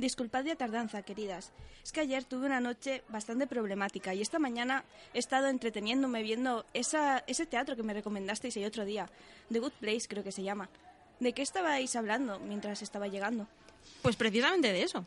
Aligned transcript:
Disculpad 0.00 0.46
la 0.46 0.56
tardanza, 0.56 1.02
queridas. 1.02 1.52
Es 1.84 1.92
que 1.92 2.00
ayer 2.00 2.24
tuve 2.24 2.46
una 2.46 2.58
noche 2.58 3.02
bastante 3.10 3.46
problemática 3.46 4.14
y 4.14 4.22
esta 4.22 4.38
mañana 4.38 4.82
he 5.12 5.18
estado 5.18 5.48
entreteniéndome 5.48 6.22
viendo 6.22 6.64
esa, 6.72 7.22
ese 7.26 7.44
teatro 7.44 7.76
que 7.76 7.82
me 7.82 7.92
recomendasteis 7.92 8.56
el 8.56 8.64
otro 8.64 8.86
día. 8.86 9.10
The 9.52 9.58
Good 9.58 9.72
Place 9.78 10.08
creo 10.08 10.24
que 10.24 10.32
se 10.32 10.42
llama. 10.42 10.70
¿De 11.18 11.34
qué 11.34 11.42
estabais 11.42 11.94
hablando 11.96 12.38
mientras 12.38 12.80
estaba 12.80 13.08
llegando? 13.08 13.46
Pues 14.00 14.16
precisamente 14.16 14.72
de 14.72 14.84
eso. 14.84 15.04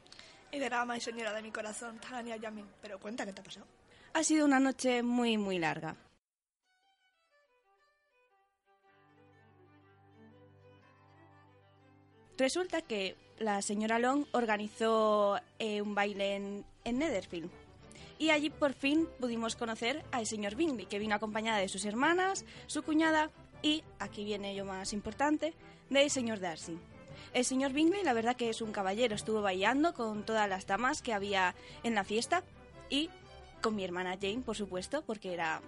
Y 0.52 0.60
de 0.60 0.70
y 0.96 1.02
señora 1.02 1.34
de 1.34 1.42
mi 1.42 1.50
corazón, 1.50 2.00
Tania 2.00 2.38
Yamin. 2.38 2.68
Pero 2.80 3.00
cuenta 3.00 3.26
qué 3.26 3.34
te 3.34 3.42
ha 3.42 3.44
pasado. 3.44 3.66
Ha 4.14 4.24
sido 4.24 4.46
una 4.46 4.60
noche 4.60 5.02
muy, 5.02 5.40
muy 5.40 5.58
larga. 5.58 5.96
Resulta 12.38 12.84
que 12.84 13.16
la 13.44 13.62
señora 13.62 14.00
Long 14.00 14.26
organizó 14.32 15.40
eh, 15.60 15.82
un 15.82 15.94
baile 15.96 16.36
en, 16.36 16.66
Netherfield. 16.86 17.50
Y 18.18 18.30
allí 18.30 18.50
por 18.50 18.74
fin 18.74 19.08
pudimos 19.20 19.56
conocer 19.56 20.04
al 20.12 20.26
señor 20.26 20.56
Bingley, 20.56 20.86
que 20.86 21.00
vino 21.00 21.16
acompañada 21.16 21.60
de 21.60 21.68
sus 21.68 21.86
hermanas, 21.86 22.46
su 22.68 22.84
cuñada 22.84 23.30
y, 23.62 23.84
aquí 24.00 24.24
viene 24.24 24.56
yo 24.56 24.66
más 24.66 24.94
importante, 24.94 25.54
del 25.90 26.10
señor 26.10 26.40
Darcy. 26.40 26.78
El 27.34 27.46
señor 27.46 27.74
Bingley, 27.74 28.04
la 28.04 28.14
verdad 28.14 28.36
que 28.36 28.50
es 28.50 28.62
un 28.62 28.72
caballero, 28.72 29.16
estuvo 29.16 29.42
bailando 29.42 29.94
con 29.94 30.24
todas 30.26 30.48
las 30.48 30.68
damas 30.68 31.02
que 31.02 31.14
había 31.14 31.56
en 31.84 31.96
la 31.96 32.04
fiesta 32.04 32.44
y 32.90 33.10
con 33.62 33.76
mi 33.76 33.84
hermana 33.84 34.18
Jane, 34.22 34.44
por 34.46 34.56
supuesto, 34.56 35.02
porque 35.02 35.34
era 35.34 35.62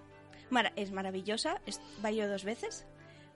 es 0.76 0.92
maravillosa, 0.92 1.60
bailó 2.00 2.28
dos 2.28 2.44
veces. 2.44 2.86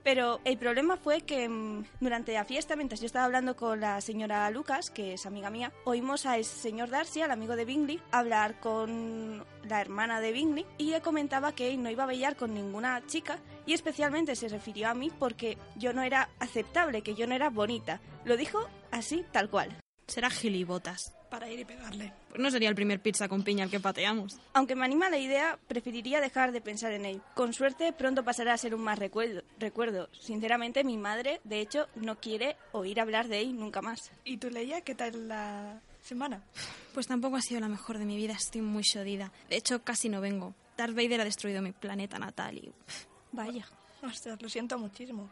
Pero 0.03 0.41
el 0.45 0.57
problema 0.57 0.97
fue 0.97 1.21
que 1.21 1.49
mm, 1.49 1.85
durante 2.01 2.33
la 2.33 2.45
fiesta, 2.45 2.77
mientras 2.77 3.01
yo 3.01 3.07
estaba 3.07 3.27
hablando 3.27 3.57
con 3.57 3.81
la 3.81 4.01
señora 4.01 4.51
Lucas, 4.51 4.91
que 4.91 5.15
es 5.15 5.27
amiga 5.27 5.51
mía, 5.51 5.73
oímos 5.85 6.27
al 6.27 6.45
señor 6.45 6.91
Darcy, 6.91 7.21
al 7.21 7.31
amigo 7.31 7.57
de 7.57 7.65
Bingley, 7.65 8.01
hablar 8.11 8.59
con 8.61 9.45
la 9.65 9.81
hermana 9.81 10.21
de 10.21 10.33
Bingley 10.33 10.67
y 10.79 10.93
él 10.93 11.03
comentaba 11.03 11.53
que 11.53 11.71
él 11.71 11.83
no 11.83 11.91
iba 11.91 12.05
a 12.05 12.07
bailar 12.07 12.37
con 12.37 12.55
ninguna 12.55 13.03
chica 13.07 13.39
y 13.67 13.75
especialmente 13.75 14.37
se 14.37 14.49
refirió 14.49 14.89
a 14.89 14.95
mí 14.95 15.11
porque 15.19 15.59
yo 15.77 15.93
no 15.93 16.03
era 16.03 16.31
aceptable, 16.39 17.03
que 17.03 17.15
yo 17.15 17.27
no 17.27 17.35
era 17.35 17.51
bonita. 17.51 18.01
Lo 18.25 18.37
dijo 18.37 18.67
así, 18.91 19.25
tal 19.33 19.51
cual. 19.51 19.77
Será 20.07 20.31
gilibotas. 20.31 21.20
Para 21.31 21.49
ir 21.49 21.61
y 21.61 21.65
pegarle. 21.65 22.13
Pues 22.29 22.41
no 22.41 22.51
sería 22.51 22.69
el 22.69 22.75
primer 22.75 23.01
pizza 23.01 23.29
con 23.29 23.45
piña 23.45 23.65
al 23.65 23.71
que 23.71 23.79
pateamos. 23.81 24.39
Aunque 24.53 24.75
me 24.75 24.85
anima 24.85 25.09
la 25.09 25.19
idea, 25.19 25.59
preferiría 25.69 26.21
dejar 26.21 26.53
de 26.53 26.61
pensar 26.61 26.93
en 26.93 27.07
él. 27.07 27.23
Con 27.35 27.53
suerte, 27.53 27.93
pronto 27.93 28.25
pasará 28.25 28.53
a 28.53 28.59
ser 28.59 28.75
un 28.75 28.83
más 28.83 28.99
recuerdo. 28.99 29.43
recuerdo. 29.59 30.09
Sinceramente, 30.13 30.83
mi 30.83 30.97
madre, 30.97 31.41
de 31.45 31.61
hecho, 31.61 31.87
no 31.95 32.19
quiere 32.19 32.57
oír 32.73 33.01
hablar 33.01 33.29
de 33.29 33.41
él 33.41 33.57
nunca 33.57 33.81
más. 33.81 34.11
¿Y 34.25 34.39
tú, 34.39 34.51
Leia, 34.51 34.81
qué 34.81 34.95
tal 34.95 35.29
la 35.29 35.81
semana? 36.03 36.43
Pues 36.95 37.07
tampoco 37.07 37.37
ha 37.37 37.43
sido 37.43 37.61
la 37.61 37.69
mejor 37.69 37.99
de 37.99 38.05
mi 38.05 38.17
vida, 38.17 38.33
estoy 38.33 38.63
muy 38.63 38.83
jodida. 38.85 39.33
De 39.49 39.57
hecho, 39.57 39.83
casi 39.85 40.09
no 40.09 40.21
vengo. 40.21 40.55
Darth 40.77 40.95
Vader 40.95 41.21
ha 41.21 41.25
destruido 41.25 41.63
mi 41.63 41.73
planeta 41.73 42.19
natal 42.19 42.59
y... 42.59 42.73
Vaya. 43.33 43.67
Ostras, 44.03 44.41
lo 44.43 44.49
siento 44.49 44.79
muchísimo. 44.79 45.29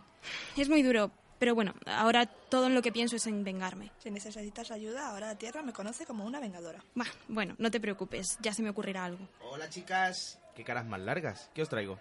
Es 0.56 0.68
muy 0.68 0.82
duro, 0.82 1.10
pero 1.38 1.54
bueno, 1.54 1.74
ahora 1.86 2.26
todo 2.26 2.66
en 2.66 2.74
lo 2.74 2.82
que 2.82 2.92
pienso 2.92 3.16
es 3.16 3.26
en 3.26 3.44
vengarme. 3.44 3.90
Si 3.98 4.10
necesitas 4.10 4.70
ayuda, 4.70 5.08
ahora 5.10 5.28
la 5.28 5.38
Tierra 5.38 5.62
me 5.62 5.72
conoce 5.72 6.04
como 6.06 6.24
una 6.24 6.40
vengadora. 6.40 6.82
Bah, 6.94 7.06
bueno, 7.28 7.54
no 7.58 7.70
te 7.70 7.80
preocupes, 7.80 8.38
ya 8.40 8.52
se 8.52 8.62
me 8.62 8.70
ocurrirá 8.70 9.04
algo. 9.04 9.28
Hola 9.42 9.68
chicas, 9.68 10.38
qué 10.54 10.64
caras 10.64 10.86
más 10.86 11.00
largas. 11.00 11.50
¿Qué 11.54 11.62
os 11.62 11.68
traigo? 11.68 11.98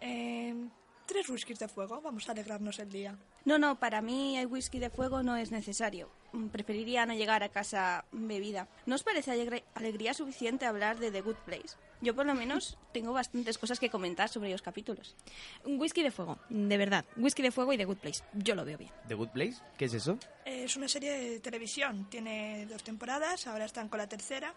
Eh, 0.00 0.54
tres 1.06 1.28
whiskies 1.28 1.58
de 1.58 1.68
fuego, 1.68 2.00
vamos 2.00 2.28
a 2.28 2.32
alegrarnos 2.32 2.78
el 2.78 2.90
día. 2.90 3.16
No, 3.44 3.58
no, 3.58 3.78
para 3.78 4.00
mí 4.02 4.36
el 4.38 4.46
whisky 4.48 4.78
de 4.78 4.90
fuego 4.90 5.22
no 5.22 5.36
es 5.36 5.50
necesario. 5.52 6.10
Preferiría 6.52 7.06
no 7.06 7.14
llegar 7.14 7.42
a 7.42 7.48
casa 7.48 8.04
bebida. 8.12 8.68
¿No 8.86 8.94
os 8.96 9.04
parece 9.04 9.30
alegre- 9.30 9.64
alegría 9.74 10.12
suficiente 10.14 10.66
hablar 10.66 10.98
de 10.98 11.10
The 11.10 11.20
Good 11.22 11.36
Place? 11.46 11.76
Yo 12.00 12.14
por 12.14 12.26
lo 12.26 12.34
menos 12.34 12.76
tengo 12.92 13.12
bastantes 13.12 13.58
cosas 13.58 13.80
que 13.80 13.90
comentar 13.90 14.28
sobre 14.28 14.50
los 14.50 14.62
capítulos. 14.62 15.14
Un 15.64 15.80
whisky 15.80 16.02
de 16.02 16.10
fuego, 16.10 16.38
de 16.48 16.76
verdad. 16.76 17.04
Whisky 17.16 17.42
de 17.42 17.50
fuego 17.50 17.72
y 17.72 17.78
The 17.78 17.84
Good 17.84 17.98
Place. 17.98 18.22
Yo 18.34 18.54
lo 18.54 18.64
veo 18.64 18.78
bien. 18.78 18.90
¿The 19.08 19.14
Good 19.14 19.30
Place? 19.30 19.56
¿Qué 19.78 19.86
es 19.86 19.94
eso? 19.94 20.18
Eh, 20.44 20.64
es 20.64 20.76
una 20.76 20.88
serie 20.88 21.12
de 21.12 21.40
televisión, 21.40 22.06
tiene 22.10 22.66
dos 22.66 22.82
temporadas, 22.82 23.46
ahora 23.46 23.64
están 23.64 23.88
con 23.88 23.98
la 23.98 24.08
tercera 24.08 24.54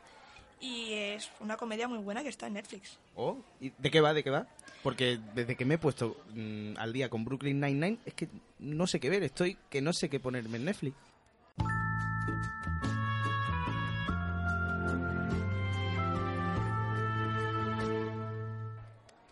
y 0.59 0.93
es 0.93 1.31
una 1.39 1.55
comedia 1.57 1.87
muy 1.87 1.99
buena 1.99 2.23
que 2.23 2.29
está 2.29 2.47
en 2.47 2.53
Netflix. 2.53 2.97
Oh, 3.15 3.37
¿y 3.61 3.71
¿De 3.77 3.89
qué 3.89 4.01
va? 4.01 4.13
¿De 4.13 4.23
qué 4.23 4.29
va? 4.29 4.47
Porque 4.83 5.19
desde 5.33 5.55
que 5.55 5.65
me 5.65 5.75
he 5.75 5.77
puesto 5.77 6.17
mm, 6.33 6.73
al 6.77 6.93
día 6.93 7.09
con 7.09 7.25
Brooklyn 7.25 7.59
Nine-Nine 7.59 7.99
es 8.05 8.13
que 8.13 8.29
no 8.59 8.87
sé 8.87 8.99
qué 8.99 9.09
ver. 9.09 9.23
Estoy 9.23 9.57
que 9.69 9.81
no 9.81 9.93
sé 9.93 10.09
qué 10.09 10.19
ponerme 10.19 10.57
en 10.57 10.65
Netflix. 10.65 10.95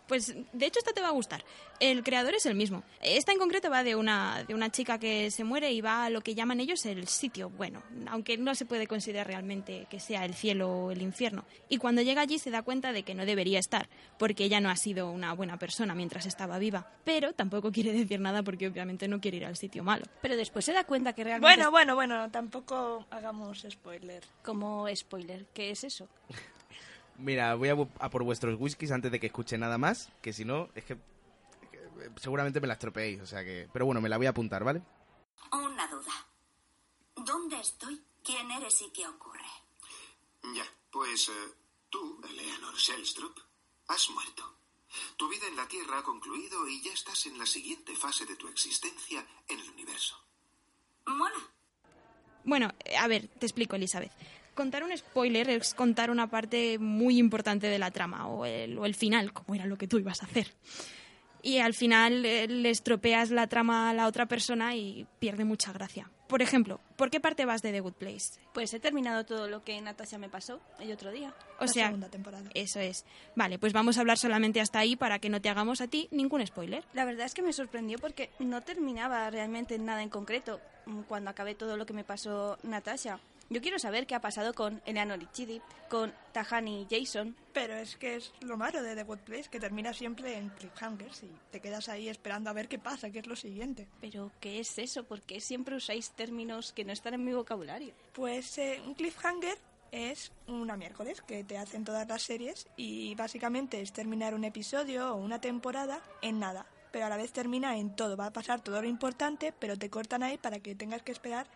Pues 0.07 0.35
de 0.53 0.65
hecho 0.65 0.79
esta 0.79 0.93
te 0.93 1.01
va 1.01 1.09
a 1.09 1.11
gustar. 1.11 1.43
El 1.79 2.03
creador 2.03 2.33
es 2.33 2.45
el 2.45 2.55
mismo. 2.55 2.83
Esta 3.01 3.31
en 3.31 3.39
concreto 3.39 3.69
va 3.69 3.83
de 3.83 3.95
una, 3.95 4.43
de 4.43 4.55
una 4.55 4.71
chica 4.71 4.97
que 4.99 5.29
se 5.31 5.43
muere 5.43 5.71
y 5.71 5.81
va 5.81 6.05
a 6.05 6.09
lo 6.09 6.21
que 6.21 6.33
llaman 6.33 6.59
ellos 6.59 6.85
el 6.85 7.07
sitio 7.07 7.49
bueno, 7.49 7.83
aunque 8.09 8.37
no 8.37 8.55
se 8.55 8.65
puede 8.65 8.87
considerar 8.87 9.27
realmente 9.27 9.87
que 9.89 9.99
sea 9.99 10.25
el 10.25 10.33
cielo 10.33 10.69
o 10.69 10.91
el 10.91 11.01
infierno. 11.01 11.45
Y 11.69 11.77
cuando 11.77 12.01
llega 12.01 12.21
allí 12.21 12.39
se 12.39 12.51
da 12.51 12.63
cuenta 12.63 12.93
de 12.93 13.03
que 13.03 13.15
no 13.15 13.25
debería 13.25 13.59
estar, 13.59 13.89
porque 14.17 14.45
ella 14.45 14.59
no 14.59 14.69
ha 14.69 14.75
sido 14.75 15.11
una 15.11 15.33
buena 15.33 15.57
persona 15.57 15.93
mientras 15.93 16.25
estaba 16.25 16.57
viva. 16.57 16.87
Pero 17.03 17.33
tampoco 17.33 17.71
quiere 17.71 17.91
decir 17.91 18.19
nada 18.19 18.43
porque 18.43 18.67
obviamente 18.67 19.07
no 19.07 19.19
quiere 19.19 19.37
ir 19.37 19.45
al 19.45 19.57
sitio 19.57 19.83
malo. 19.83 20.05
Pero 20.21 20.35
después 20.35 20.65
se 20.65 20.73
da 20.73 20.83
cuenta 20.83 21.13
que 21.13 21.23
realmente... 21.23 21.55
Bueno, 21.55 21.71
bueno, 21.71 21.95
bueno, 21.95 22.31
tampoco 22.31 23.05
hagamos 23.09 23.65
spoiler. 23.69 24.23
Como 24.43 24.87
spoiler, 24.95 25.45
¿qué 25.53 25.71
es 25.71 25.83
eso? 25.83 26.07
Mira, 27.17 27.55
voy 27.55 27.69
a, 27.69 28.09
por 28.09 28.23
vuestros 28.23 28.59
whiskies 28.59 28.91
antes 28.91 29.11
de 29.11 29.19
que 29.19 29.27
escuche 29.27 29.57
nada 29.57 29.77
más, 29.77 30.09
que 30.21 30.33
si 30.33 30.45
no, 30.45 30.69
es 30.75 30.85
que, 30.85 30.95
que, 31.71 32.11
seguramente 32.17 32.61
me 32.61 32.67
la 32.67 32.73
estropeéis, 32.73 33.21
o 33.21 33.25
sea 33.25 33.43
que... 33.43 33.67
Pero 33.73 33.85
bueno, 33.85 34.01
me 34.01 34.09
la 34.09 34.17
voy 34.17 34.27
a 34.27 34.31
apuntar, 34.31 34.63
¿vale? 34.63 34.83
Una 35.51 35.87
duda. 35.87 36.13
¿Dónde 37.15 37.59
estoy? 37.59 37.99
¿Quién 38.23 38.51
eres 38.51 38.81
y 38.81 38.91
qué 38.91 39.07
ocurre? 39.07 39.39
Ya, 40.55 40.65
pues 40.91 41.29
eh, 41.29 41.55
tú, 41.89 42.21
Eleanor 42.29 42.75
Shellstrop, 42.75 43.37
has 43.87 44.09
muerto. 44.11 44.57
Tu 45.17 45.27
vida 45.27 45.47
en 45.47 45.55
la 45.55 45.67
Tierra 45.67 45.99
ha 45.99 46.03
concluido 46.03 46.67
y 46.67 46.81
ya 46.81 46.93
estás 46.93 47.25
en 47.25 47.37
la 47.37 47.45
siguiente 47.45 47.95
fase 47.95 48.25
de 48.25 48.35
tu 48.35 48.47
existencia 48.47 49.25
en 49.47 49.59
el 49.59 49.69
universo. 49.71 50.15
Mola. 51.05 51.39
Bueno, 52.43 52.71
eh, 52.85 52.95
a 52.95 53.07
ver, 53.07 53.27
te 53.27 53.45
explico, 53.45 53.75
Elizabeth. 53.75 54.11
Contar 54.57 54.83
un 54.83 54.97
spoiler 54.97 55.49
es 55.51 55.75
contar 55.75 56.09
una 56.09 56.27
parte 56.31 56.79
muy 56.79 57.19
importante 57.19 57.67
de 57.67 57.77
la 57.77 57.91
trama, 57.91 58.27
o 58.27 58.43
el, 58.43 58.75
o 58.79 58.85
el 58.87 58.95
final, 58.95 59.31
como 59.31 59.53
era 59.53 59.67
lo 59.67 59.77
que 59.77 59.87
tú 59.87 59.99
ibas 59.99 60.23
a 60.23 60.25
hacer. 60.25 60.47
Y 61.43 61.59
al 61.59 61.75
final 61.75 62.25
eh, 62.25 62.47
le 62.47 62.71
estropeas 62.71 63.29
la 63.29 63.45
trama 63.45 63.91
a 63.91 63.93
la 63.93 64.07
otra 64.07 64.25
persona 64.25 64.75
y 64.75 65.05
pierde 65.19 65.45
mucha 65.45 65.71
gracia. 65.71 66.09
por 66.27 66.41
ejemplo, 66.41 66.79
¿por 66.95 67.11
qué 67.11 67.19
parte 67.19 67.45
vas 67.45 67.61
de 67.61 67.71
The 67.71 67.79
Good 67.81 67.93
Place? 67.93 68.39
Pues 68.53 68.73
he 68.73 68.79
terminado 68.79 69.23
todo 69.25 69.47
lo 69.47 69.63
que 69.63 69.79
Natasha 69.79 70.17
me 70.17 70.27
pasó 70.27 70.59
el 70.79 70.91
otro 70.91 71.11
día. 71.11 71.35
O 71.59 71.65
La 71.65 71.67
sea, 71.67 71.85
segunda 71.85 72.09
temporada. 72.09 72.49
eso 72.55 72.79
es. 72.79 73.05
Vale, 73.35 73.59
pues 73.59 73.71
vamos 73.73 73.97
a 73.97 74.01
hablar 74.01 74.17
solamente 74.17 74.59
hasta 74.59 74.79
ahí 74.79 74.95
para 74.95 75.19
que 75.19 75.29
no 75.29 75.39
te 75.39 75.49
hagamos 75.49 75.79
a 75.81 75.87
ti 75.87 76.07
ningún 76.11 76.45
spoiler. 76.45 76.83
La 76.93 77.05
verdad 77.05 77.27
es 77.27 77.35
que 77.35 77.43
me 77.43 77.53
sorprendió 77.53 77.99
porque 77.99 78.31
no 78.39 78.61
terminaba 78.61 79.29
realmente 79.29 79.75
en 79.75 79.85
nada 79.85 80.01
en 80.01 80.09
concreto 80.09 80.59
cuando 81.07 81.29
acabé 81.29 81.55
todo 81.55 81.77
lo 81.77 81.85
que 81.85 81.93
me 81.93 82.03
pasó 82.03 82.57
Natasha. 82.63 83.19
Yo 83.49 83.61
quiero 83.61 83.79
saber 83.79 84.07
qué 84.07 84.15
ha 84.15 84.19
pasado 84.19 84.53
con 84.53 84.81
Eleanor 84.85 85.23
y 85.23 85.27
Chidi, 85.31 85.61
con 85.89 86.13
Tahani 86.33 86.81
y 86.81 86.87
Jason. 86.89 87.33
Pero 87.53 87.75
es 87.75 87.95
que 87.95 88.17
es 88.17 88.33
lo 88.41 88.57
malo 88.57 88.83
de 88.83 88.93
The 88.93 89.03
Good 89.03 89.19
Place, 89.19 89.49
que 89.49 89.61
termina 89.61 89.93
siempre 89.93 90.37
en 90.37 90.49
cliffhangers 90.49 91.23
y 91.23 91.31
te 91.49 91.61
quedas 91.61 91.87
ahí 91.87 92.09
esperando 92.09 92.49
a 92.49 92.53
ver 92.53 92.67
qué 92.67 92.77
pasa, 92.77 93.09
qué 93.09 93.19
es 93.19 93.27
lo 93.27 93.37
siguiente. 93.37 93.87
Pero, 94.01 94.31
¿qué 94.41 94.59
es 94.59 94.77
eso? 94.77 95.05
¿Por 95.05 95.21
qué 95.21 95.39
siempre 95.39 95.77
usáis 95.77 96.11
términos 96.11 96.73
que 96.73 96.83
no 96.83 96.91
están 96.91 97.13
en 97.13 97.23
mi 97.23 97.31
vocabulario? 97.31 97.93
Pues 98.11 98.57
eh, 98.57 98.81
un 98.85 98.95
cliffhanger 98.95 99.57
es 99.93 100.33
una 100.47 100.75
miércoles 100.75 101.21
que 101.21 101.45
te 101.45 101.57
hacen 101.57 101.85
todas 101.85 102.05
las 102.07 102.23
series 102.23 102.67
y 102.75 103.15
básicamente 103.15 103.79
es 103.79 103.93
terminar 103.93 104.35
un 104.35 104.43
episodio 104.43 105.13
o 105.13 105.15
una 105.15 105.39
temporada 105.39 106.01
en 106.21 106.39
nada. 106.39 106.65
Pero 106.91 107.05
a 107.05 107.09
la 107.09 107.17
vez 107.17 107.31
termina 107.31 107.77
en 107.77 107.95
todo. 107.95 108.17
Va 108.17 108.27
a 108.27 108.33
pasar 108.33 108.61
todo 108.61 108.81
lo 108.81 108.87
importante, 108.87 109.53
pero 109.59 109.77
te 109.77 109.89
cortan 109.89 110.23
ahí 110.23 110.37
para 110.37 110.59
que 110.59 110.75
tengas 110.75 111.01
que 111.01 111.11
esperar 111.11 111.47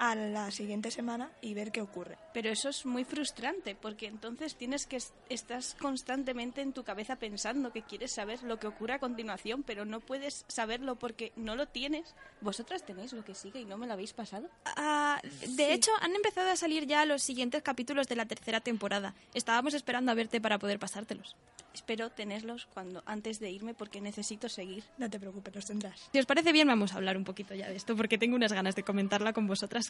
a 0.00 0.14
la 0.14 0.50
siguiente 0.50 0.90
semana 0.90 1.30
y 1.42 1.52
ver 1.54 1.70
qué 1.72 1.82
ocurre. 1.82 2.16
Pero 2.32 2.48
eso 2.50 2.70
es 2.70 2.86
muy 2.86 3.04
frustrante, 3.04 3.74
porque 3.74 4.06
entonces 4.06 4.56
tienes 4.56 4.86
que 4.86 4.96
es- 4.96 5.12
estás 5.28 5.76
constantemente 5.78 6.62
en 6.62 6.72
tu 6.72 6.84
cabeza 6.84 7.16
pensando 7.16 7.70
que 7.70 7.82
quieres 7.82 8.12
saber 8.12 8.42
lo 8.42 8.58
que 8.58 8.66
ocurre 8.66 8.94
a 8.94 8.98
continuación, 8.98 9.62
pero 9.62 9.84
no 9.84 10.00
puedes 10.00 10.46
saberlo 10.48 10.96
porque 10.96 11.32
no 11.36 11.54
lo 11.54 11.66
tienes. 11.66 12.14
Vosotras 12.40 12.82
tenéis 12.84 13.12
lo 13.12 13.24
que 13.24 13.34
sigue 13.34 13.60
y 13.60 13.66
no 13.66 13.76
me 13.76 13.86
lo 13.86 13.92
habéis 13.92 14.14
pasado. 14.14 14.48
Ah, 14.64 15.20
de 15.46 15.74
hecho, 15.74 15.90
han 16.00 16.14
empezado 16.16 16.48
a 16.50 16.56
salir 16.56 16.86
ya 16.86 17.04
los 17.04 17.22
siguientes 17.22 17.62
capítulos 17.62 18.08
de 18.08 18.16
la 18.16 18.24
tercera 18.24 18.60
temporada. 18.60 19.14
Estábamos 19.34 19.74
esperando 19.74 20.10
a 20.10 20.14
verte 20.14 20.40
para 20.40 20.58
poder 20.58 20.78
pasártelos. 20.78 21.36
Espero 21.74 22.10
tenerlos 22.10 22.66
cuando 22.74 23.02
antes 23.06 23.38
de 23.38 23.50
irme 23.50 23.74
porque 23.74 24.00
necesito 24.00 24.48
seguir. 24.48 24.82
No 24.98 25.08
te 25.10 25.20
preocupes, 25.20 25.54
los 25.54 25.66
tendrás. 25.66 26.08
Si 26.12 26.18
os 26.18 26.26
parece 26.26 26.50
bien, 26.52 26.66
vamos 26.66 26.92
a 26.92 26.96
hablar 26.96 27.16
un 27.16 27.22
poquito 27.24 27.54
ya 27.54 27.68
de 27.68 27.76
esto, 27.76 27.94
porque 27.94 28.18
tengo 28.18 28.34
unas 28.34 28.52
ganas 28.52 28.74
de 28.74 28.82
comentarla 28.82 29.32
con 29.32 29.46
vosotras 29.46 29.89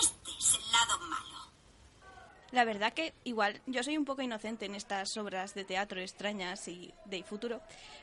Este 0.00 0.30
es 0.38 0.54
el 0.54 0.72
lado 0.72 0.98
malo. 1.08 1.30
La 2.52 2.64
verdad 2.64 2.92
que 2.92 3.12
igual 3.22 3.60
yo 3.66 3.84
soy 3.84 3.96
un 3.96 4.04
poco 4.04 4.22
inocente 4.22 4.66
en 4.66 4.74
estas 4.74 5.16
obras 5.16 5.54
de 5.54 5.64
teatro 5.64 6.00
extrañas 6.00 6.66
y 6.66 6.92
de 7.04 7.22
futuro, 7.22 7.60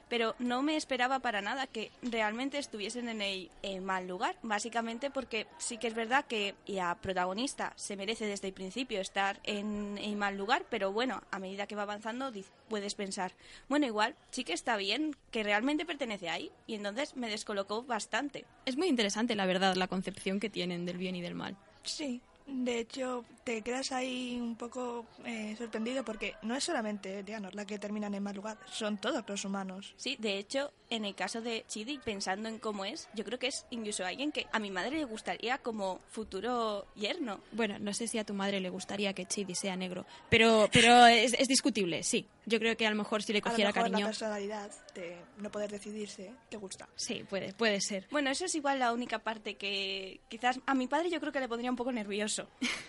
pero 0.07 0.36
no 0.39 0.62
me 0.62 0.78
esperaba 0.78 1.19
para 1.19 1.42
nada 1.42 1.68
que 1.68 1.92
realmente 2.01 2.57
estuviesen 2.57 3.10
en 3.10 3.22
el 3.22 3.51
eh, 3.62 3.81
mal 3.81 4.07
lugar, 4.07 4.38
básicamente 4.44 5.12
porque 5.12 5.48
sí 5.57 5.78
que 5.78 5.88
es 5.88 5.94
verdad 5.94 6.25
que 6.25 6.56
la 6.66 6.95
protagonista 6.95 7.74
se 7.75 7.98
merece 7.98 8.25
desde 8.25 8.48
el 8.48 8.54
principio 8.54 9.01
estar 9.01 9.42
en 9.44 9.98
el 9.98 10.16
mal 10.16 10.38
lugar, 10.38 10.66
pero 10.69 10.94
bueno, 10.94 11.22
a 11.30 11.39
medida 11.39 11.68
que 11.68 11.75
va 11.75 11.84
avanzando 11.84 12.31
puedes 12.69 12.95
pensar, 12.95 13.34
bueno, 13.68 13.86
igual 13.86 14.16
sí 14.31 14.45
que 14.45 14.54
está 14.54 14.78
bien, 14.78 15.16
que 15.31 15.44
realmente 15.44 15.86
pertenece 15.86 16.30
ahí, 16.30 16.51
y 16.68 16.75
entonces 16.75 17.18
me 17.18 17.30
descolocó 17.30 17.84
bastante. 17.84 18.45
Es 18.66 18.78
muy 18.78 18.88
interesante, 18.88 19.36
la 19.36 19.45
verdad, 19.45 19.75
la 19.75 19.88
concepción 19.88 20.39
que 20.39 20.50
tienen 20.50 20.86
del 20.86 20.98
bien 20.98 21.16
y 21.16 21.22
del 21.22 21.36
mal. 21.36 21.57
Sí, 21.88 22.22
de 22.45 22.80
hecho 22.80 23.25
te 23.44 23.62
quedas 23.62 23.92
ahí 23.92 24.39
un 24.42 24.56
poco 24.56 25.06
eh, 25.25 25.56
sorprendido 25.57 26.04
porque 26.04 26.36
no 26.42 26.56
es 26.56 26.63
solamente 26.63 27.24
Leonor 27.24 27.56
la 27.56 27.66
que 27.66 27.80
termina 27.80 28.07
en 28.07 28.16
el 28.16 28.22
mal 28.22 28.36
lugar, 28.36 28.57
son 28.72 28.98
todos 28.98 29.24
los 29.28 29.45
humanos. 29.45 29.94
Sí, 29.98 30.16
de 30.19 30.38
hecho, 30.38 30.72
en 30.89 31.06
el 31.06 31.16
caso 31.16 31.42
de 31.42 31.66
Chidi, 31.68 31.98
pensando 32.00 32.50
en 32.50 32.60
cómo 32.60 32.86
es, 32.86 33.07
yo 33.13 33.24
creo 33.24 33.39
que 33.39 33.48
es 33.48 33.66
incluso 33.69 34.06
alguien 34.06 34.31
que 34.31 34.48
a 34.51 34.60
mi 34.60 34.72
madre 34.72 34.98
le 34.98 35.06
gustaría 35.06 35.57
como 35.57 36.00
futuro 36.10 36.86
yerno. 36.95 37.42
Bueno, 37.51 37.80
no 37.80 37.94
sé 37.94 38.07
si 38.07 38.18
a 38.18 38.25
tu 38.25 38.34
madre 38.34 38.60
le 38.60 38.69
gustaría 38.69 39.13
que 39.13 39.25
Chidi 39.25 39.56
sea 39.56 39.75
negro, 39.75 40.06
pero, 40.30 40.69
pero 40.72 41.06
es, 41.07 41.34
es 41.34 41.48
discutible, 41.48 42.04
sí. 42.04 42.28
Yo 42.49 42.59
creo 42.59 42.75
que 42.77 42.88
a 42.88 42.89
lo 42.89 42.95
mejor 42.95 43.21
si 43.21 43.33
le 43.33 43.39
A 43.39 43.41
lo 43.41 43.49
cogiera 43.51 43.69
la 43.69 43.73
cariño... 43.73 44.05
personalidad 44.05 44.71
de 44.95 45.17
no 45.38 45.51
poder 45.51 45.69
decidirse 45.69 46.33
te 46.49 46.55
gusta. 46.57 46.88
Sí, 46.95 47.25
puede, 47.29 47.53
puede 47.53 47.81
ser. 47.81 48.07
Bueno, 48.09 48.29
eso 48.31 48.45
es 48.45 48.55
igual 48.55 48.79
la 48.79 48.94
única 48.94 49.19
parte 49.19 49.55
que 49.55 50.21
quizás 50.29 50.59
a 50.65 50.73
mi 50.73 50.88
padre 50.88 51.09
yo 51.09 51.19
creo 51.19 51.33
que 51.33 51.41
le 51.41 51.49
pondría 51.49 51.69
un 51.69 51.75
poco 51.77 51.91
nervioso. 51.91 52.47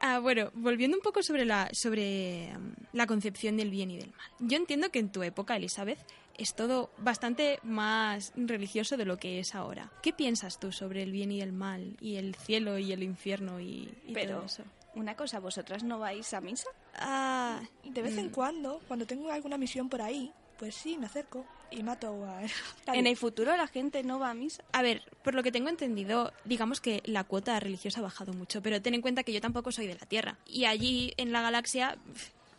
Ah, 0.00 0.18
bueno, 0.18 0.50
volviendo 0.54 0.96
un 0.96 1.02
poco 1.02 1.22
sobre 1.22 1.44
la 1.44 1.70
sobre 1.72 2.52
um, 2.56 2.74
la 2.92 3.06
concepción 3.06 3.56
del 3.56 3.70
bien 3.70 3.90
y 3.90 3.96
del 3.98 4.10
mal. 4.10 4.30
Yo 4.40 4.56
entiendo 4.56 4.90
que 4.90 4.98
en 4.98 5.10
tu 5.10 5.22
época, 5.22 5.56
Elizabeth, 5.56 5.98
es 6.36 6.54
todo 6.54 6.90
bastante 6.98 7.58
más 7.62 8.32
religioso 8.36 8.96
de 8.96 9.04
lo 9.04 9.16
que 9.16 9.38
es 9.38 9.54
ahora. 9.54 9.90
¿Qué 10.02 10.12
piensas 10.12 10.58
tú 10.58 10.72
sobre 10.72 11.02
el 11.02 11.12
bien 11.12 11.30
y 11.32 11.40
el 11.40 11.52
mal 11.52 11.96
y 12.00 12.16
el 12.16 12.34
cielo 12.34 12.78
y 12.78 12.92
el 12.92 13.02
infierno 13.02 13.60
y, 13.60 13.88
y 14.06 14.12
Pero 14.12 14.36
todo 14.36 14.46
eso? 14.46 14.64
una 14.94 15.14
cosa, 15.16 15.38
¿vosotras 15.40 15.82
no 15.84 15.98
vais 16.00 16.34
a 16.34 16.40
misa? 16.40 16.68
Ah, 16.96 17.60
De 17.84 18.02
vez 18.02 18.14
Mm. 18.14 18.18
en 18.18 18.28
cuando, 18.30 18.80
cuando 18.88 19.06
tengo 19.06 19.30
alguna 19.30 19.56
misión 19.58 19.88
por 19.88 20.02
ahí, 20.02 20.32
pues 20.58 20.74
sí, 20.74 20.96
me 20.98 21.06
acerco 21.06 21.44
y 21.70 21.82
mato 21.82 22.24
a... 22.24 22.40
En 22.94 23.06
el 23.06 23.16
futuro 23.16 23.56
la 23.56 23.66
gente 23.66 24.02
no 24.02 24.18
va 24.18 24.30
a 24.30 24.34
misa. 24.34 24.64
A 24.72 24.82
ver, 24.82 25.02
por 25.22 25.34
lo 25.34 25.42
que 25.42 25.52
tengo 25.52 25.68
entendido, 25.68 26.32
digamos 26.44 26.80
que 26.80 27.02
la 27.04 27.24
cuota 27.24 27.58
religiosa 27.60 28.00
ha 28.00 28.02
bajado 28.02 28.32
mucho, 28.32 28.62
pero 28.62 28.80
ten 28.82 28.94
en 28.94 29.02
cuenta 29.02 29.22
que 29.22 29.32
yo 29.32 29.40
tampoco 29.40 29.70
soy 29.72 29.86
de 29.86 29.94
la 29.94 30.06
Tierra. 30.06 30.38
Y 30.46 30.64
allí 30.64 31.12
en 31.16 31.32
la 31.32 31.42
galaxia, 31.42 31.96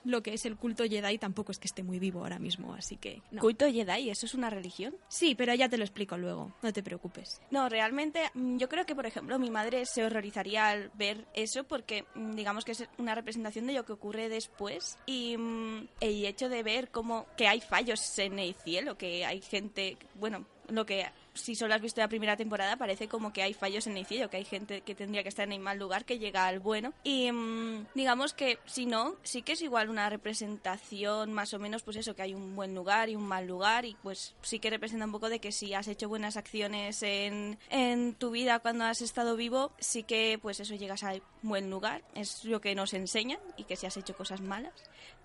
lo 0.06 0.24
que 0.24 0.34
es 0.34 0.46
el 0.46 0.56
culto 0.56 0.86
Jedi 0.86 1.18
tampoco 1.18 1.52
es 1.52 1.60
que 1.60 1.68
esté 1.68 1.84
muy 1.84 2.00
vivo 2.00 2.22
ahora 2.22 2.40
mismo, 2.40 2.74
así 2.74 2.96
que... 2.96 3.22
no. 3.32 3.42
Culto 3.42 3.66
Jedi, 3.66 4.10
¿eso 4.10 4.26
es 4.26 4.34
una 4.34 4.50
religión? 4.50 4.96
Sí, 5.08 5.36
pero 5.36 5.54
ya 5.54 5.68
te 5.68 5.78
lo 5.78 5.84
explico 5.84 6.18
luego, 6.18 6.54
no 6.62 6.72
te 6.72 6.84
preocupes. 6.84 7.42
No, 7.52 7.68
realmente 7.68 8.22
mm, 8.34 8.58
yo 8.58 8.70
creo 8.70 8.86
que, 8.86 8.96
por 8.96 9.06
ejemplo, 9.06 9.38
mi 9.40 9.50
madre 9.50 9.86
se 9.86 10.06
horrorizaría 10.06 10.70
al 10.70 10.92
ver 10.94 11.26
eso 11.34 11.64
porque 11.64 12.06
mm, 12.16 12.36
digamos 12.36 12.64
que 12.64 12.74
es 12.74 12.88
una 12.98 13.16
representación 13.16 13.66
de 13.68 13.74
lo 13.74 13.86
que 13.86 13.94
ocurre 13.94 14.30
después 14.30 14.98
y 15.06 15.36
mm, 15.38 15.88
el 16.00 16.26
hecho 16.26 16.50
de 16.50 16.64
ver 16.64 16.90
como 16.90 17.26
que 17.36 17.48
hay 17.48 17.62
fallos 17.62 18.18
en 18.20 18.40
el 18.40 18.54
cielo, 18.56 18.98
que 18.98 19.26
hay 19.26 19.42
gente, 19.42 19.98
bueno, 20.16 20.46
lo 20.70 20.86
que 20.86 21.06
si 21.36 21.56
solo 21.56 21.76
has 21.76 21.82
visto 21.82 22.02
la 22.02 22.08
primera 22.08 22.36
temporada 22.36 22.78
parece 22.78 23.08
como 23.08 23.32
que 23.32 23.44
hay 23.44 23.54
fallos 23.54 23.88
en 23.88 23.98
el 23.98 24.06
cielo, 24.06 24.30
que 24.30 24.38
hay 24.38 24.46
gente 24.46 24.82
que 24.82 24.96
tendría 24.96 25.24
que 25.24 25.30
estar 25.30 25.46
en 25.46 25.54
el 25.54 25.60
mal 25.60 25.78
lugar 25.78 26.06
que 26.06 26.18
llega 26.18 26.48
al 26.48 26.60
bueno. 26.60 26.94
Y 27.04 27.32
mm, 27.32 27.88
digamos 27.94 28.34
que 28.34 28.58
si 28.66 28.86
no, 28.86 29.16
sí 29.24 29.42
que 29.42 29.54
es 29.54 29.62
igual 29.62 29.90
una 29.90 30.10
representación 30.10 31.34
más 31.34 31.54
o 31.54 31.60
menos 31.60 31.84
pues 31.84 31.98
eso, 31.98 32.16
que 32.16 32.24
hay 32.24 32.34
un 32.34 32.56
buen 32.56 32.74
lugar 32.74 33.10
y 33.10 33.16
un 33.16 33.28
mal 33.28 33.46
lugar 33.46 33.86
y 33.86 33.96
pues 34.02 34.36
sí 34.42 34.60
que 34.60 34.70
representa 34.70 35.06
un 35.06 35.12
poco 35.12 35.30
de 35.30 35.40
que 35.40 35.52
si 35.52 35.74
has 35.74 35.88
hecho 35.88 36.10
buenas 36.10 36.38
acciones 36.38 37.04
en, 37.04 37.60
en 37.70 38.16
tu 38.16 38.32
vida 38.32 38.60
cuando 38.60 38.86
has 38.86 39.02
estado 39.02 39.36
vivo, 39.36 39.72
sí 39.80 40.04
que 40.04 40.40
pues 40.42 40.60
eso 40.60 40.76
llegas 40.76 41.04
al 41.04 41.22
buen 41.42 41.70
lugar, 41.70 42.04
es 42.16 42.46
lo 42.46 42.62
que 42.62 42.76
nos 42.76 42.94
enseñan 42.94 43.40
y 43.58 43.66
que 43.66 43.76
si 43.76 43.86
has 43.86 43.98
hecho 43.98 44.16
cosas 44.16 44.42
malas 44.42 44.74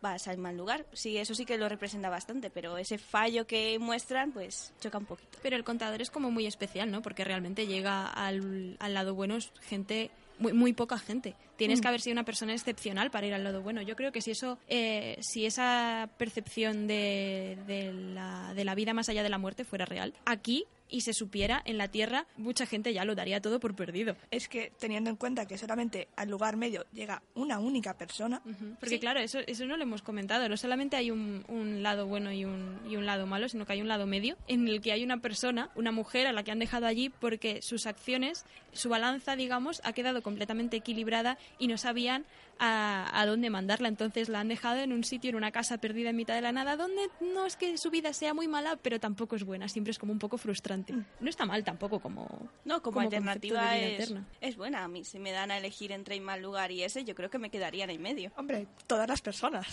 vas 0.00 0.28
al 0.28 0.38
mal 0.38 0.56
lugar. 0.56 0.87
Sí, 0.92 1.18
eso 1.18 1.34
sí 1.34 1.44
que 1.44 1.58
lo 1.58 1.68
representa 1.68 2.08
bastante, 2.08 2.50
pero 2.50 2.78
ese 2.78 2.99
fallo 2.99 3.46
que 3.46 3.78
muestran 3.78 4.32
pues 4.32 4.72
choca 4.80 4.99
un 4.99 5.06
poquito. 5.06 5.38
Pero 5.42 5.56
el 5.56 5.64
contador 5.64 6.00
es 6.02 6.10
como 6.10 6.30
muy 6.30 6.46
especial, 6.46 6.90
¿no? 6.90 7.02
Porque 7.02 7.25
realmente 7.25 7.66
llega 7.66 8.06
al, 8.06 8.76
al 8.78 8.94
lado 8.94 9.14
bueno 9.14 9.38
gente, 9.62 10.10
muy, 10.38 10.52
muy 10.52 10.72
poca 10.72 10.99
gente. 10.99 11.34
Tienes 11.56 11.80
que 11.80 11.88
haber 11.88 12.00
sido 12.00 12.14
una 12.14 12.25
persona 12.25 12.52
excepcional 12.52 13.10
para 13.10 13.26
ir 13.26 13.34
al 13.34 13.44
lado 13.44 13.62
bueno. 13.62 13.82
Yo 13.82 13.96
creo 13.96 14.12
que 14.12 14.22
si 14.22 14.30
eso, 14.30 14.58
eh, 14.68 15.18
si 15.20 15.44
esa 15.44 16.08
percepción 16.16 16.87
de, 16.87 17.58
de 17.66 17.92
la, 17.92 18.54
de 18.54 18.64
la 18.64 18.75
vida 18.75 18.94
más 18.94 19.08
allá 19.08 19.22
de 19.22 19.28
la 19.28 19.38
muerte 19.38 19.64
fuera 19.64 19.84
real, 19.84 20.14
aquí 20.25 20.64
y 20.90 21.02
se 21.02 21.12
supiera 21.12 21.62
en 21.64 21.78
la 21.78 21.88
Tierra, 21.88 22.26
mucha 22.37 22.66
gente 22.66 22.92
ya 22.92 23.04
lo 23.04 23.14
daría 23.14 23.40
todo 23.40 23.61
por 23.61 23.75
perdido. 23.75 24.16
Es 24.30 24.49
que 24.49 24.73
teniendo 24.78 25.11
en 25.11 25.16
cuenta 25.16 25.47
que 25.47 25.59
solamente 25.59 26.09
al 26.16 26.30
lugar 26.30 26.56
medio 26.56 26.85
llega 26.92 27.23
una 27.35 27.59
única 27.59 27.94
persona, 27.97 28.42
Porque 28.78 28.99
claro, 28.99 29.20
eso, 29.20 29.38
eso 29.47 29.66
no 29.66 29.76
lo 29.76 29.82
hemos 29.82 30.02
comentado, 30.02 30.49
no 30.49 30.56
solamente 30.56 30.97
hay 30.97 31.11
un, 31.11 31.44
un 31.49 31.82
lado 31.82 32.06
bueno 32.06 32.32
y 32.32 32.44
un, 32.44 32.80
y 32.88 32.97
un 32.97 33.06
lado 33.06 33.26
malo, 33.26 33.49
sino 33.49 33.66
que 33.66 33.73
hay 33.73 33.80
un 33.80 33.88
lado 33.88 34.06
medio 34.06 34.37
en 34.49 34.68
el 34.68 34.80
que 34.80 34.92
hay 34.92 35.04
una 35.04 35.18
persona, 35.18 35.70
una 35.75 35.92
mujer 35.92 36.26
a 36.26 36.32
la 36.32 36.42
que 36.42 36.50
han 36.50 36.59
dejado 36.59 36.87
allí 36.87 37.09
porque 37.09 37.62
sus 37.62 37.87
acciones 37.87 38.44
su 38.73 38.88
balanza, 38.88 39.37
digamos, 39.37 39.80
ha 39.85 39.92
quedado 39.92 40.23
completamente 40.23 40.76
equilibrada 40.76 41.38
y 41.59 41.66
no 41.66 41.76
sabían 41.78 42.25
a, 42.61 43.09
a, 43.19 43.26
dónde 43.26 43.50
mandarla. 43.50 43.88
Entonces 43.88 44.29
la 44.29 44.40
han 44.40 44.49
dejado 44.49 44.79
en 44.81 44.93
un 44.93 45.02
sitio, 45.02 45.31
en 45.31 45.37
una 45.37 45.50
casa 45.50 45.79
perdida 45.79 46.11
en 46.11 46.17
mitad 46.17 46.35
de 46.35 46.43
la 46.43 46.52
nada, 46.52 46.76
donde 46.76 47.00
no 47.21 47.47
es 47.47 47.57
que 47.57 47.76
su 47.79 47.90
vida 47.90 48.12
sea 48.12 48.35
muy 48.35 48.47
mala, 48.47 48.76
pero 48.76 49.00
tampoco 49.00 49.35
es 49.35 49.45
buena. 49.45 49.67
Siempre 49.69 49.90
es 49.90 49.99
como 49.99 50.12
un 50.12 50.19
poco 50.19 50.37
frustrante. 50.37 50.95
No 51.19 51.31
está 51.31 51.47
mal 51.47 51.64
tampoco 51.64 52.00
como. 52.00 52.29
No, 52.64 52.83
como, 52.83 52.95
como 52.95 53.00
alternativa 53.00 53.79
es, 53.79 54.14
es, 54.40 54.57
buena. 54.57 54.85
A 54.85 54.88
mí, 54.88 55.05
si 55.05 55.19
me 55.19 55.33
dan 55.33 55.50
a 55.50 55.57
elegir 55.57 55.90
entre 55.93 56.14
el 56.14 56.21
mal 56.21 56.43
lugar 56.43 56.71
y 56.71 56.83
ese, 56.83 57.05
yo 57.05 57.14
creo 57.14 57.31
que 57.31 57.38
me 57.38 57.49
quedaría 57.49 57.85
en 57.85 57.90
el 57.90 57.99
medio. 57.99 58.31
Hombre, 58.37 58.67
todas 58.87 59.09
las 59.09 59.23
personas. 59.23 59.67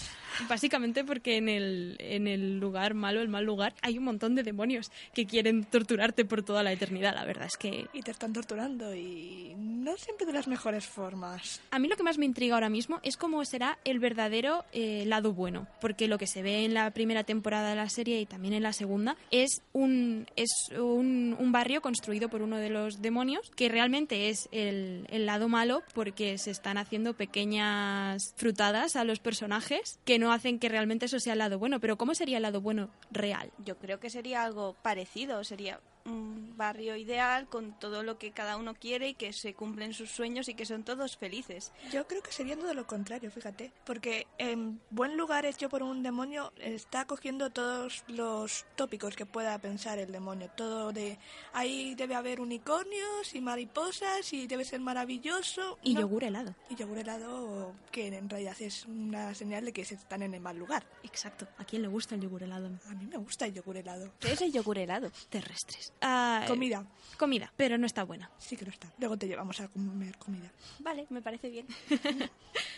Básicamente 0.48 1.04
porque 1.04 1.36
en 1.36 1.50
el, 1.50 1.98
en 2.00 2.28
el 2.28 2.58
lugar 2.58 2.94
malo, 2.94 3.22
el 3.22 3.28
mal 3.28 3.44
lugar, 3.44 3.74
hay 3.82 3.98
un 3.98 4.06
montón 4.06 4.34
de 4.34 4.44
demonios 4.44 4.92
que 5.14 5.26
quieren 5.26 5.66
torturarte 5.66 6.24
por 6.24 6.42
toda 6.44 6.64
la 6.64 6.72
eternidad. 6.72 7.14
La 7.14 7.26
verdad 7.26 7.48
es 7.48 7.58
que. 7.58 7.88
Y 7.92 8.02
te 8.02 8.12
están 8.12 8.32
torturando 8.32 8.96
y 8.96 9.54
no 9.58 9.98
siempre 9.98 10.26
de 10.26 10.32
las 10.32 10.48
mejores 10.48 10.86
formas. 10.86 11.60
A 11.72 11.80
mí 11.80 11.90
lo 11.90 11.98
que 11.98 12.04
más 12.04 12.18
me 12.18 12.26
intriga 12.26 12.56
ahora 12.56 12.70
mismo 12.70 12.77
es 13.04 13.18
cómo 13.18 13.44
será 13.46 13.78
el 13.84 14.00
verdadero 14.00 14.66
eh, 14.72 15.04
lado 15.06 15.34
bueno, 15.34 15.68
porque 15.82 16.08
lo 16.08 16.18
que 16.18 16.28
se 16.28 16.42
ve 16.42 16.66
en 16.66 16.74
la 16.74 16.92
primera 16.92 17.24
temporada 17.24 17.70
de 17.70 17.76
la 17.76 17.90
serie 17.90 18.20
y 18.20 18.26
también 18.26 18.54
en 18.54 18.64
la 18.64 18.74
segunda 18.74 19.16
es 19.32 19.62
un, 19.74 20.28
es 20.36 20.50
un, 20.78 21.36
un 21.40 21.52
barrio 21.52 21.82
construido 21.82 22.30
por 22.30 22.42
uno 22.42 22.58
de 22.58 22.70
los 22.70 23.02
demonios 23.02 23.52
que 23.56 23.70
realmente 23.70 24.30
es 24.30 24.50
el, 24.52 25.06
el 25.10 25.26
lado 25.26 25.50
malo 25.50 25.84
porque 25.94 26.38
se 26.38 26.52
están 26.52 26.78
haciendo 26.78 27.14
pequeñas 27.16 28.34
frutadas 28.36 28.96
a 28.96 29.04
los 29.04 29.20
personajes 29.20 30.00
que 30.06 30.20
no 30.20 30.32
hacen 30.32 30.60
que 30.60 30.70
realmente 30.70 31.06
eso 31.06 31.20
sea 31.20 31.34
el 31.34 31.40
lado 31.40 31.60
bueno, 31.60 31.80
pero 31.80 31.98
¿cómo 31.98 32.16
sería 32.16 32.38
el 32.38 32.44
lado 32.44 32.62
bueno 32.62 32.90
real? 33.12 33.52
Yo 33.66 33.78
creo 33.78 34.00
que 34.00 34.10
sería 34.10 34.44
algo 34.44 34.76
parecido, 34.82 35.44
sería 35.44 35.80
un 36.08 36.56
barrio 36.58 36.96
ideal 36.96 37.48
con 37.48 37.78
todo 37.80 38.04
lo 38.04 38.18
que 38.18 38.32
cada 38.32 38.58
uno 38.58 38.74
quiere 38.74 39.10
y 39.10 39.14
que 39.14 39.34
se 39.34 39.54
cumplen 39.54 39.94
sus 39.94 40.10
sueños 40.10 40.50
y 40.50 40.54
que 40.54 40.66
son 40.66 40.84
todos 40.84 41.18
felices. 41.18 41.72
Yo 41.92 42.08
creo 42.08 42.24
que 42.24 42.32
sería 42.32 42.58
todo 42.58 42.74
lo 42.74 42.88
contrario, 42.88 43.30
fíjate, 43.32 43.72
porque 43.86 44.28
en 44.38 44.80
buen 44.90 45.18
lugar 45.18 45.46
hecho 45.46 45.70
por 45.70 45.84
un 45.84 46.04
demonio 46.04 46.52
está 46.58 47.06
cogiendo 47.06 47.50
todos 47.50 48.04
los 48.08 48.66
tópicos 48.76 49.16
que 49.16 49.26
pueda 49.26 49.58
pensar 49.60 50.00
el 50.00 50.12
demonio, 50.12 50.50
todo 50.56 50.92
de 50.92 51.18
ahí 51.54 51.96
debe 51.96 52.16
haber 52.16 52.40
unicornios 52.42 53.34
y 53.34 53.42
mariposas 53.42 54.32
y 54.34 54.48
debe 54.48 54.66
ser 54.66 54.80
maravilloso 54.80 55.78
y 55.84 55.94
no. 55.94 56.02
yogur 56.02 56.24
helado. 56.24 56.56
Y 56.70 56.76
yogur 56.76 57.00
helado 57.00 57.74
que 57.92 58.08
en 58.08 58.30
realidad 58.30 58.56
es 58.60 58.86
una 58.86 59.34
señal 59.34 59.66
de 59.66 59.74
que 59.74 59.86
se 59.86 59.96
están 59.96 60.22
en 60.24 60.34
el 60.34 60.42
mal 60.42 60.58
lugar. 60.58 60.86
Exacto. 61.04 61.48
¿A 61.58 61.66
quién 61.66 61.82
le 61.82 61.88
gusta 61.88 62.16
el 62.16 62.22
yogur 62.22 62.44
helado? 62.44 62.70
A 62.90 62.94
mí 62.94 63.06
me 63.06 63.18
gusta 63.18 63.46
el 63.46 63.54
yogur 63.54 63.78
helado. 63.78 64.12
¿Qué 64.20 64.32
es 64.32 64.42
el 64.42 64.52
yogur 64.52 64.78
helado? 64.78 65.12
Terrestres. 65.30 65.94
Uh, 66.02 66.48
comida. 66.48 66.86
Comida, 67.18 67.52
pero 67.58 67.78
no 67.78 67.86
está 67.86 68.04
buena. 68.04 68.30
Sí 68.38 68.56
que 68.56 68.66
no 68.66 68.72
está. 68.72 68.94
Luego 69.00 69.18
te 69.18 69.28
llevamos 69.28 69.60
a 69.60 69.68
comer 69.68 70.16
comida. 70.18 70.52
Vale, 70.80 71.08
me 71.10 71.22
parece 71.22 71.50
bien. 71.50 71.66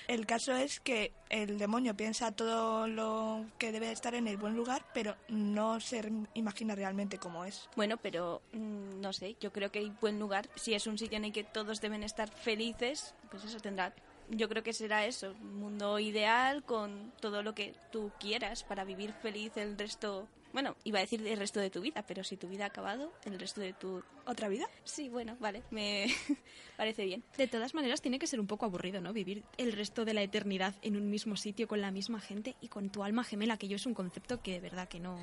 el 0.07 0.25
caso 0.25 0.55
es 0.55 0.79
que 0.79 1.11
el 1.29 1.57
demonio 1.57 1.95
piensa 1.95 2.31
todo 2.31 2.87
lo 2.87 3.45
que 3.57 3.73
debe 3.73 3.91
estar 3.91 4.15
en 4.15 4.27
el 4.27 4.37
buen 4.37 4.55
lugar, 4.55 4.85
pero 4.93 5.17
no 5.27 5.79
se 5.81 6.09
imagina 6.35 6.75
realmente 6.75 7.17
cómo 7.17 7.43
es. 7.43 7.69
Bueno, 7.75 7.97
pero 7.97 8.41
mmm, 8.53 9.01
no 9.01 9.11
sé, 9.11 9.35
yo 9.41 9.51
creo 9.51 9.71
que 9.71 9.79
el 9.79 9.91
buen 9.91 10.19
lugar, 10.19 10.49
si 10.55 10.73
es 10.73 10.87
un 10.87 10.97
sitio 10.97 11.17
en 11.17 11.25
el 11.25 11.33
que 11.33 11.43
todos 11.43 11.81
deben 11.81 12.03
estar 12.03 12.29
felices, 12.29 13.13
pues 13.29 13.43
eso 13.43 13.59
tendrá 13.59 13.93
yo 14.31 14.47
creo 14.47 14.63
que 14.63 14.73
será 14.73 15.05
eso, 15.05 15.31
un 15.41 15.59
mundo 15.59 15.99
ideal 15.99 16.63
con 16.63 17.11
todo 17.19 17.41
lo 17.41 17.55
que 17.55 17.73
tú 17.91 18.11
quieras 18.19 18.63
para 18.63 18.83
vivir 18.83 19.13
feliz 19.13 19.57
el 19.57 19.77
resto 19.77 20.27
bueno, 20.53 20.75
iba 20.83 20.99
a 20.99 21.01
decir 21.01 21.25
el 21.25 21.37
resto 21.37 21.59
de 21.59 21.69
tu 21.69 21.81
vida, 21.81 22.03
pero 22.07 22.23
si 22.23 22.37
tu 22.37 22.47
vida 22.47 22.63
ha 22.65 22.67
acabado, 22.67 23.11
el 23.25 23.39
resto 23.39 23.61
de 23.61 23.73
tu... 23.73 24.03
¿Otra 24.25 24.47
vida? 24.47 24.65
Sí, 24.83 25.09
bueno, 25.09 25.37
vale, 25.39 25.63
me 25.71 26.07
parece 26.77 27.05
bien. 27.05 27.23
De 27.37 27.47
todas 27.47 27.73
maneras, 27.73 28.01
tiene 28.01 28.19
que 28.19 28.27
ser 28.27 28.39
un 28.39 28.47
poco 28.47 28.65
aburrido, 28.65 29.01
¿no? 29.01 29.13
Vivir 29.13 29.43
el 29.57 29.71
resto 29.73 30.05
de 30.05 30.13
la 30.13 30.21
eternidad 30.21 30.75
en 30.81 30.97
un 30.97 31.09
mismo 31.09 31.35
sitio 31.35 31.67
con 31.67 31.81
la 31.81 31.91
misma 31.91 32.19
gente 32.19 32.55
y 32.61 32.67
con 32.67 32.89
tu 32.89 33.03
alma 33.03 33.23
gemela, 33.23 33.57
que 33.57 33.67
yo 33.67 33.75
es 33.75 33.85
un 33.85 33.93
concepto 33.93 34.41
que 34.41 34.53
de 34.53 34.59
verdad 34.59 34.87
que 34.87 34.99
no... 34.99 35.17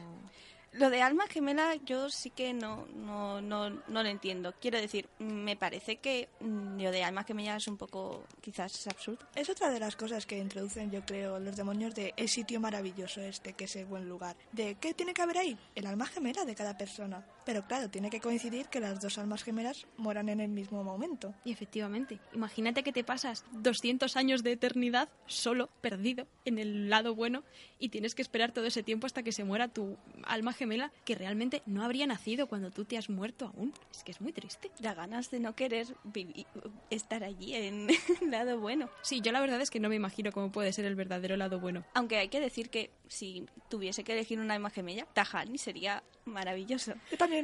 Lo 0.78 0.90
de 0.90 1.00
alma 1.00 1.26
gemela 1.26 1.74
yo 1.86 2.10
sí 2.10 2.30
que 2.30 2.52
no, 2.52 2.86
no, 2.94 3.40
no, 3.40 3.70
no 3.70 4.02
lo 4.02 4.08
entiendo. 4.08 4.54
Quiero 4.60 4.78
decir, 4.78 5.08
me 5.18 5.56
parece 5.56 5.96
que 5.96 6.28
lo 6.40 6.90
de 6.90 7.02
alma 7.02 7.24
gemela 7.24 7.56
es 7.56 7.66
un 7.66 7.78
poco 7.78 8.24
quizás 8.42 8.86
absurdo. 8.86 9.26
Es 9.34 9.48
otra 9.48 9.70
de 9.70 9.80
las 9.80 9.96
cosas 9.96 10.26
que 10.26 10.38
introducen, 10.38 10.90
yo 10.90 11.04
creo, 11.04 11.38
los 11.38 11.56
demonios 11.56 11.94
de 11.94 12.12
el 12.16 12.28
sitio 12.28 12.60
maravilloso 12.60 13.22
este, 13.22 13.54
que 13.54 13.64
es 13.64 13.76
el 13.76 13.86
buen 13.86 14.06
lugar. 14.06 14.36
¿De 14.52 14.74
qué 14.74 14.92
tiene 14.92 15.14
que 15.14 15.22
haber 15.22 15.38
ahí? 15.38 15.58
El 15.74 15.86
alma 15.86 16.06
gemela 16.06 16.44
de 16.44 16.54
cada 16.54 16.76
persona. 16.76 17.24
Pero 17.46 17.64
claro, 17.64 17.88
tiene 17.88 18.10
que 18.10 18.20
coincidir 18.20 18.66
que 18.66 18.80
las 18.80 19.00
dos 19.00 19.18
almas 19.18 19.44
gemelas 19.44 19.86
mueran 19.96 20.28
en 20.28 20.40
el 20.40 20.48
mismo 20.48 20.82
momento. 20.82 21.32
Y 21.44 21.52
efectivamente, 21.52 22.18
imagínate 22.34 22.82
que 22.82 22.92
te 22.92 23.04
pasas 23.04 23.44
200 23.52 24.16
años 24.16 24.42
de 24.42 24.50
eternidad 24.50 25.08
solo, 25.26 25.70
perdido, 25.80 26.26
en 26.44 26.58
el 26.58 26.90
lado 26.90 27.14
bueno, 27.14 27.44
y 27.78 27.90
tienes 27.90 28.16
que 28.16 28.22
esperar 28.22 28.50
todo 28.50 28.66
ese 28.66 28.82
tiempo 28.82 29.06
hasta 29.06 29.22
que 29.22 29.30
se 29.30 29.44
muera 29.44 29.68
tu 29.68 29.96
alma 30.24 30.52
gemela 30.52 30.90
que 31.04 31.14
realmente 31.14 31.62
no 31.66 31.84
habría 31.84 32.08
nacido 32.08 32.48
cuando 32.48 32.72
tú 32.72 32.84
te 32.84 32.98
has 32.98 33.08
muerto 33.08 33.46
aún. 33.46 33.72
Es 33.92 34.02
que 34.02 34.10
es 34.10 34.20
muy 34.20 34.32
triste. 34.32 34.72
Da 34.80 34.94
ganas 34.94 35.30
de 35.30 35.38
no 35.38 35.54
querer 35.54 35.86
vivir, 36.02 36.46
estar 36.90 37.22
allí 37.22 37.54
en 37.54 37.88
el 38.22 38.30
lado 38.32 38.58
bueno. 38.58 38.90
Sí, 39.02 39.20
yo 39.20 39.30
la 39.30 39.40
verdad 39.40 39.60
es 39.60 39.70
que 39.70 39.78
no 39.78 39.88
me 39.88 39.94
imagino 39.94 40.32
cómo 40.32 40.50
puede 40.50 40.72
ser 40.72 40.84
el 40.84 40.96
verdadero 40.96 41.36
lado 41.36 41.60
bueno. 41.60 41.84
Aunque 41.94 42.16
hay 42.16 42.28
que 42.28 42.40
decir 42.40 42.70
que 42.70 42.90
si 43.06 43.46
tuviese 43.68 44.02
que 44.02 44.14
elegir 44.14 44.40
una 44.40 44.54
alma 44.54 44.70
gemella, 44.70 45.06
Tajani 45.12 45.58
sería 45.58 46.02
maravilloso. 46.24 46.94
Yo 47.10 47.16
también 47.16 47.35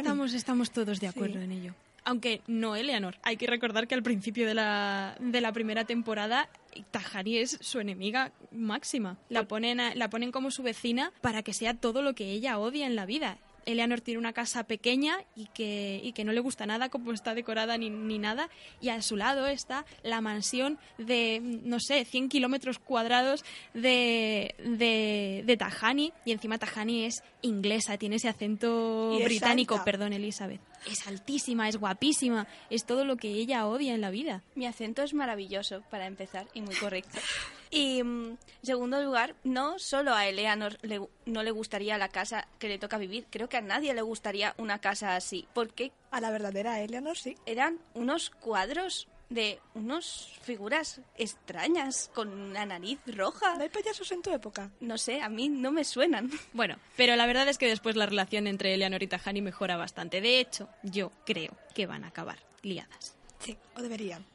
Estamos, 0.00 0.34
estamos 0.34 0.70
todos 0.70 1.00
de 1.00 1.08
acuerdo 1.08 1.38
sí. 1.38 1.44
en 1.44 1.52
ello. 1.52 1.74
Aunque 2.04 2.40
no 2.46 2.76
Eleanor. 2.76 3.16
Hay 3.22 3.36
que 3.36 3.46
recordar 3.46 3.86
que 3.86 3.94
al 3.94 4.02
principio 4.02 4.46
de 4.46 4.54
la, 4.54 5.16
de 5.20 5.40
la 5.40 5.52
primera 5.52 5.84
temporada 5.84 6.48
Tajani 6.90 7.38
es 7.38 7.58
su 7.60 7.80
enemiga 7.80 8.32
máxima. 8.50 9.18
La 9.28 9.46
ponen, 9.46 9.80
a, 9.80 9.94
la 9.94 10.08
ponen 10.10 10.32
como 10.32 10.50
su 10.50 10.62
vecina 10.62 11.12
para 11.20 11.42
que 11.42 11.52
sea 11.52 11.74
todo 11.74 12.02
lo 12.02 12.14
que 12.14 12.30
ella 12.30 12.58
odia 12.58 12.86
en 12.86 12.96
la 12.96 13.06
vida. 13.06 13.38
Eleanor 13.66 14.00
tiene 14.00 14.18
una 14.18 14.32
casa 14.32 14.64
pequeña 14.64 15.18
y 15.36 15.46
que, 15.46 16.00
y 16.02 16.12
que 16.12 16.24
no 16.24 16.32
le 16.32 16.40
gusta 16.40 16.66
nada 16.66 16.88
como 16.88 17.12
está 17.12 17.34
decorada 17.34 17.76
ni, 17.78 17.90
ni, 17.90 18.18
nada. 18.18 18.48
Y 18.80 18.88
a 18.88 19.00
su 19.02 19.16
lado 19.16 19.46
está 19.46 19.84
la 20.02 20.20
mansión 20.20 20.78
de, 20.98 21.40
no 21.42 21.80
sé, 21.80 22.04
100 22.04 22.28
kilómetros 22.28 22.78
cuadrados 22.78 23.44
de, 23.74 24.54
de, 24.58 25.42
de 25.44 25.56
Tajani. 25.56 26.12
Y 26.24 26.32
encima 26.32 26.58
Tajani 26.58 27.04
es 27.04 27.22
inglesa, 27.42 27.96
tiene 27.98 28.16
ese 28.16 28.28
acento 28.28 29.18
británico, 29.24 29.82
perdón, 29.84 30.12
Elizabeth. 30.12 30.60
Es 30.90 31.06
altísima, 31.06 31.68
es 31.68 31.76
guapísima, 31.76 32.46
es 32.70 32.84
todo 32.84 33.04
lo 33.04 33.16
que 33.16 33.28
ella 33.28 33.66
odia 33.66 33.94
en 33.94 34.00
la 34.00 34.10
vida. 34.10 34.42
Mi 34.54 34.66
acento 34.66 35.02
es 35.02 35.14
maravilloso, 35.14 35.82
para 35.90 36.06
empezar, 36.06 36.46
y 36.54 36.62
muy 36.62 36.74
correcto. 36.74 37.18
Y 37.70 38.00
en 38.00 38.38
segundo 38.62 39.00
lugar, 39.00 39.36
no 39.44 39.78
solo 39.78 40.12
a 40.14 40.26
Eleanor 40.26 40.76
le, 40.82 41.00
no 41.26 41.42
le 41.42 41.50
gustaría 41.52 41.98
la 41.98 42.08
casa 42.08 42.48
que 42.58 42.68
le 42.68 42.78
toca 42.78 42.98
vivir, 42.98 43.26
creo 43.30 43.48
que 43.48 43.56
a 43.56 43.62
nadie 43.62 43.94
le 43.94 44.02
gustaría 44.02 44.54
una 44.58 44.80
casa 44.80 45.14
así. 45.14 45.46
Porque 45.54 45.92
a 46.10 46.20
la 46.20 46.30
verdadera 46.30 46.80
Eleanor 46.80 47.16
sí. 47.16 47.36
Eran 47.46 47.78
unos 47.94 48.30
cuadros 48.30 49.06
de 49.30 49.60
unas 49.74 50.28
figuras 50.42 51.00
extrañas 51.16 52.10
con 52.12 52.28
una 52.28 52.66
nariz 52.66 52.98
roja. 53.06 53.54
¿No 53.54 53.62
hay 53.62 53.68
payasos 53.68 54.10
en 54.10 54.22
tu 54.22 54.32
época? 54.32 54.70
No 54.80 54.98
sé, 54.98 55.22
a 55.22 55.28
mí 55.28 55.48
no 55.48 55.70
me 55.72 55.84
suenan. 55.84 56.30
Bueno, 56.52 56.76
pero 56.96 57.14
la 57.14 57.26
verdad 57.26 57.48
es 57.48 57.58
que 57.58 57.68
después 57.68 57.94
la 57.94 58.06
relación 58.06 58.48
entre 58.48 58.74
Eleanor 58.74 59.02
y 59.02 59.06
Tajani 59.06 59.40
mejora 59.40 59.76
bastante. 59.76 60.20
De 60.20 60.40
hecho, 60.40 60.68
yo 60.82 61.12
creo 61.24 61.56
que 61.74 61.86
van 61.86 62.02
a 62.04 62.08
acabar 62.08 62.38
liadas. 62.62 63.14
Sí, 63.38 63.56
o 63.76 63.80
deberían. 63.80 64.26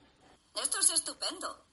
Esto 0.56 0.80
es 0.80 0.92
estupendo. 0.92 1.65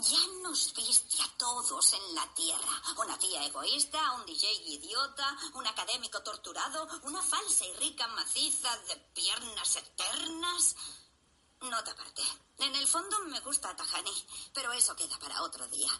Ya 0.00 0.18
nos 0.42 0.74
viste 0.74 1.22
a 1.22 1.36
todos 1.36 1.92
en 1.92 2.14
la 2.14 2.26
Tierra. 2.34 2.72
Una 3.02 3.18
tía 3.18 3.44
egoísta, 3.44 4.12
un 4.12 4.24
DJ 4.24 4.50
idiota, 4.68 5.36
un 5.54 5.66
académico 5.66 6.22
torturado, 6.22 6.88
una 7.02 7.20
falsa 7.20 7.66
y 7.66 7.72
rica 7.74 8.06
maciza 8.06 8.74
de 8.88 8.96
piernas 9.14 9.76
eternas. 9.76 10.76
Nota 11.62 11.90
aparte. 11.90 12.22
En 12.60 12.74
el 12.76 12.86
fondo 12.86 13.18
me 13.30 13.40
gusta 13.40 13.76
Tajani, 13.76 14.24
pero 14.54 14.72
eso 14.72 14.96
queda 14.96 15.18
para 15.18 15.42
otro 15.42 15.66
día. 15.68 15.90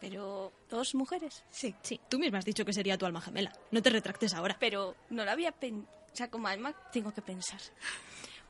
Pero, 0.00 0.52
¿dos 0.70 0.94
mujeres? 0.94 1.42
Sí. 1.50 1.74
Sí, 1.82 2.00
tú 2.08 2.18
misma 2.18 2.38
has 2.38 2.44
dicho 2.46 2.64
que 2.64 2.72
sería 2.72 2.96
tu 2.96 3.04
alma 3.04 3.20
gemela. 3.20 3.52
No 3.70 3.82
te 3.82 3.90
retractes 3.90 4.32
ahora. 4.32 4.56
Pero 4.58 4.96
no 5.10 5.24
lo 5.24 5.30
había 5.30 5.52
pensado. 5.52 5.92
O 6.12 6.16
sea, 6.16 6.30
como 6.30 6.46
alma 6.46 6.72
tengo 6.92 7.12
que 7.12 7.22
pensar. 7.22 7.60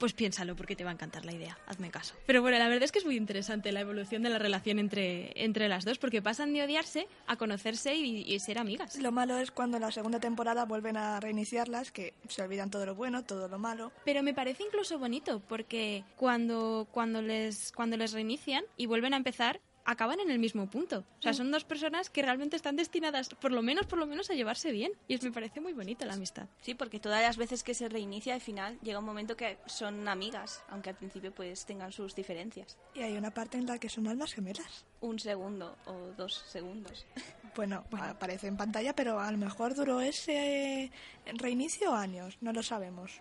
Pues 0.04 0.12
piénsalo 0.12 0.54
porque 0.54 0.76
te 0.76 0.84
va 0.84 0.90
a 0.90 0.92
encantar 0.92 1.24
la 1.24 1.32
idea, 1.32 1.56
hazme 1.66 1.90
caso. 1.90 2.14
Pero 2.26 2.42
bueno, 2.42 2.58
la 2.58 2.68
verdad 2.68 2.82
es 2.82 2.92
que 2.92 2.98
es 2.98 3.06
muy 3.06 3.16
interesante 3.16 3.72
la 3.72 3.80
evolución 3.80 4.22
de 4.22 4.28
la 4.28 4.38
relación 4.38 4.78
entre, 4.78 5.32
entre 5.42 5.66
las 5.66 5.86
dos 5.86 5.96
porque 5.96 6.20
pasan 6.20 6.52
de 6.52 6.62
odiarse 6.62 7.08
a 7.26 7.36
conocerse 7.36 7.94
y, 7.94 8.20
y, 8.30 8.38
ser 8.38 8.58
amigas. 8.58 8.98
Lo 8.98 9.12
malo 9.12 9.38
es 9.38 9.50
cuando 9.50 9.78
en 9.78 9.80
la 9.80 9.90
segunda 9.92 10.20
temporada 10.20 10.66
vuelven 10.66 10.98
a 10.98 11.20
reiniciarlas, 11.20 11.90
que 11.90 12.12
se 12.28 12.42
olvidan 12.42 12.68
todo 12.68 12.84
lo 12.84 12.94
bueno, 12.94 13.24
todo 13.24 13.48
lo 13.48 13.58
malo. 13.58 13.92
Pero 14.04 14.22
me 14.22 14.34
parece 14.34 14.64
incluso 14.64 14.98
bonito 14.98 15.40
porque 15.48 16.04
cuando, 16.16 16.86
cuando, 16.90 17.22
les, 17.22 17.72
cuando 17.72 17.96
les 17.96 18.12
reinician 18.12 18.62
y 18.76 18.84
vuelven 18.84 19.14
a 19.14 19.16
empezar, 19.16 19.58
acaban 19.84 20.20
en 20.20 20.30
el 20.30 20.38
mismo 20.38 20.68
punto. 20.68 21.04
O 21.18 21.22
sea, 21.22 21.34
son 21.34 21.50
dos 21.50 21.64
personas 21.64 22.10
que 22.10 22.22
realmente 22.22 22.56
están 22.56 22.76
destinadas, 22.76 23.28
por 23.28 23.52
lo 23.52 23.62
menos, 23.62 23.86
por 23.86 23.98
lo 23.98 24.06
menos, 24.06 24.30
a 24.30 24.34
llevarse 24.34 24.72
bien. 24.72 24.92
Y 25.08 25.14
es, 25.14 25.22
me 25.22 25.32
parece 25.32 25.60
muy 25.60 25.72
bonita 25.72 26.06
la 26.06 26.14
amistad. 26.14 26.48
Sí, 26.62 26.74
porque 26.74 27.00
todas 27.00 27.22
las 27.22 27.36
veces 27.36 27.62
que 27.62 27.74
se 27.74 27.88
reinicia 27.88 28.34
al 28.34 28.40
final 28.40 28.78
llega 28.82 28.98
un 28.98 29.04
momento 29.04 29.36
que 29.36 29.58
son 29.66 30.08
amigas, 30.08 30.62
aunque 30.68 30.90
al 30.90 30.96
principio 30.96 31.32
pues 31.32 31.66
tengan 31.66 31.92
sus 31.92 32.14
diferencias. 32.14 32.78
Y 32.94 33.00
hay 33.00 33.16
una 33.16 33.32
parte 33.32 33.58
en 33.58 33.66
la 33.66 33.78
que 33.78 33.88
son 33.88 34.06
almas 34.08 34.32
gemelas. 34.32 34.84
Un 35.00 35.18
segundo 35.18 35.76
o 35.86 36.12
dos 36.16 36.44
segundos. 36.48 37.06
Bueno, 37.56 37.84
aparece 37.92 38.48
en 38.48 38.56
pantalla, 38.56 38.94
pero 38.94 39.20
a 39.20 39.30
lo 39.30 39.38
mejor 39.38 39.74
duró 39.74 40.00
ese 40.00 40.90
reinicio 41.26 41.94
años, 41.94 42.36
no 42.40 42.52
lo 42.52 42.62
sabemos. 42.62 43.12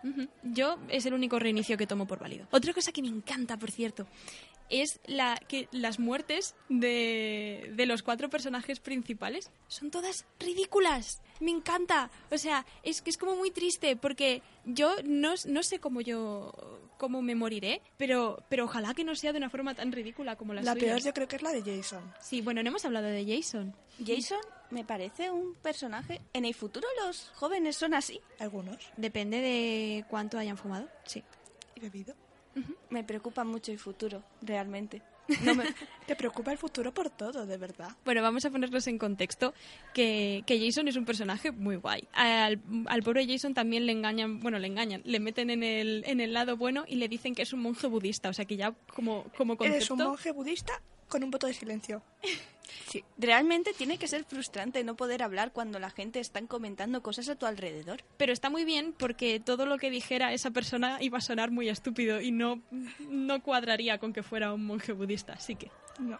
Yo 0.44 0.78
es 0.90 1.06
el 1.06 1.14
único 1.14 1.40
reinicio 1.40 1.78
que 1.78 1.88
tomo 1.88 2.06
por 2.08 2.20
válido. 2.20 2.48
Otra 2.52 2.74
cosa 2.74 2.92
que 2.92 3.02
me 3.02 3.08
encanta, 3.08 3.58
por 3.58 3.72
cierto, 3.72 4.08
es 4.70 5.00
la 5.06 5.40
que 5.48 5.68
las 5.72 6.00
muertes 6.00 6.56
de, 6.70 7.72
de 7.76 7.86
los 7.86 8.04
cuatro 8.04 8.30
personajes 8.30 8.80
principales 8.80 9.52
son 9.68 9.92
todas 9.92 10.26
ridículas. 10.40 11.22
Me 11.40 11.52
encanta. 11.52 12.10
O 12.32 12.38
sea, 12.38 12.66
es 12.84 13.02
que 13.02 13.10
es 13.10 13.18
como 13.18 13.36
muy 13.36 13.52
triste 13.52 13.96
porque 13.96 14.42
yo 14.66 14.96
no, 15.04 15.34
no 15.48 15.64
sé 15.64 15.80
cómo 15.80 16.02
yo 16.02 16.54
cómo 16.98 17.22
me 17.22 17.36
moriré, 17.36 17.82
pero, 17.98 18.42
pero 18.48 18.64
ojalá 18.66 18.94
que 18.94 19.04
no 19.04 19.14
sea 19.16 19.34
de 19.34 19.38
una 19.38 19.50
forma 19.50 19.74
tan 19.76 19.92
ridícula 19.92 20.38
como 20.38 20.54
La 20.54 20.62
suyas. 20.62 20.78
peor 20.78 21.00
yo 21.02 21.14
creo 21.14 21.28
que 21.28 21.36
es 21.36 21.42
la 21.42 21.52
de 21.52 21.62
Jason. 21.62 22.02
Sí, 22.22 22.40
bueno, 22.42 22.64
no 22.64 22.70
hemos 22.70 22.86
hablado 22.86 23.08
de 23.08 23.26
Jason. 23.26 23.76
Jason 24.06 24.40
me 24.70 24.86
parece 24.86 25.30
un 25.30 25.54
personaje. 25.56 26.22
En 26.32 26.46
el 26.46 26.54
futuro 26.54 26.88
los 27.06 27.30
jóvenes 27.36 27.76
son 27.76 27.94
así. 27.94 28.22
Algunos. 28.40 28.78
Depende 28.96 29.42
de 29.42 30.06
cuánto 30.10 30.38
hayan 30.38 30.56
fumado. 30.58 30.88
Sí. 31.06 31.24
¿Y 31.76 31.82
bebido? 31.82 32.16
Me 32.90 33.04
preocupa 33.04 33.44
mucho 33.44 33.72
el 33.72 33.80
futuro, 33.80 34.24
realmente. 34.42 35.02
No 35.44 35.56
me... 35.56 35.64
Te 36.08 36.18
preocupa 36.18 36.52
el 36.52 36.58
futuro 36.58 36.94
por 36.94 37.10
todo, 37.10 37.46
de 37.46 37.58
verdad. 37.58 37.90
Bueno, 38.04 38.22
vamos 38.22 38.44
a 38.44 38.50
ponernos 38.50 38.86
en 38.88 38.98
contexto 38.98 39.54
que, 39.94 40.44
que 40.46 40.60
Jason 40.60 40.88
es 40.90 40.98
un 40.98 41.06
personaje 41.06 41.52
muy 41.52 41.78
guay. 41.78 42.08
Al, 42.14 42.62
al 42.88 43.04
pobre 43.04 43.26
Jason 43.26 43.54
también 43.54 43.86
le 43.86 43.94
engañan, 43.94 44.42
bueno, 44.42 44.60
le 44.60 44.68
engañan, 44.68 45.02
le 45.06 45.22
meten 45.22 45.50
en 45.50 45.64
el, 45.64 46.04
en 46.06 46.20
el 46.20 46.34
lado 46.34 46.58
bueno 46.58 46.84
y 46.88 46.96
le 46.96 47.08
dicen 47.08 47.36
que 47.36 47.44
es 47.44 47.54
un 47.54 47.62
monje 47.62 47.88
budista. 47.88 48.28
O 48.30 48.34
sea 48.34 48.44
que 48.44 48.58
ya 48.58 48.74
como, 48.94 49.24
como 49.38 49.56
concepto... 49.56 49.78
Eres 49.78 49.92
un 49.92 50.00
monje 50.00 50.32
budista 50.32 50.82
con 51.08 51.24
un 51.24 51.32
voto 51.32 51.48
de 51.48 51.54
silencio. 51.54 52.04
Sí, 52.94 53.04
realmente 53.18 53.74
tiene 53.74 53.98
que 53.98 54.08
ser 54.08 54.24
frustrante 54.24 54.84
no 54.84 54.96
poder 54.96 55.24
hablar 55.24 55.52
cuando 55.52 55.80
la 55.80 55.90
gente 55.90 56.20
está 56.20 56.40
comentando 56.46 57.02
cosas 57.02 57.28
a 57.28 57.36
tu 57.36 57.48
alrededor. 57.48 58.04
Pero 58.18 58.32
está 58.32 58.52
muy 58.52 58.66
bien 58.66 58.94
porque 58.96 59.40
todo 59.40 59.66
lo 59.66 59.80
que 59.80 59.90
dijera 59.90 60.32
esa 60.32 60.52
persona 60.52 61.00
iba 61.02 61.18
a 61.18 61.22
sonar 61.22 61.50
muy 61.50 61.70
estúpido 61.70 62.22
y 62.22 62.32
no, 62.32 62.62
no 63.10 63.42
cuadraría 63.42 63.98
con 63.98 64.14
que 64.14 64.22
fuera 64.22 64.54
un 64.54 64.64
monje 64.68 64.92
budista. 64.92 65.34
Así 65.34 65.56
que 65.56 65.72
No. 65.98 66.20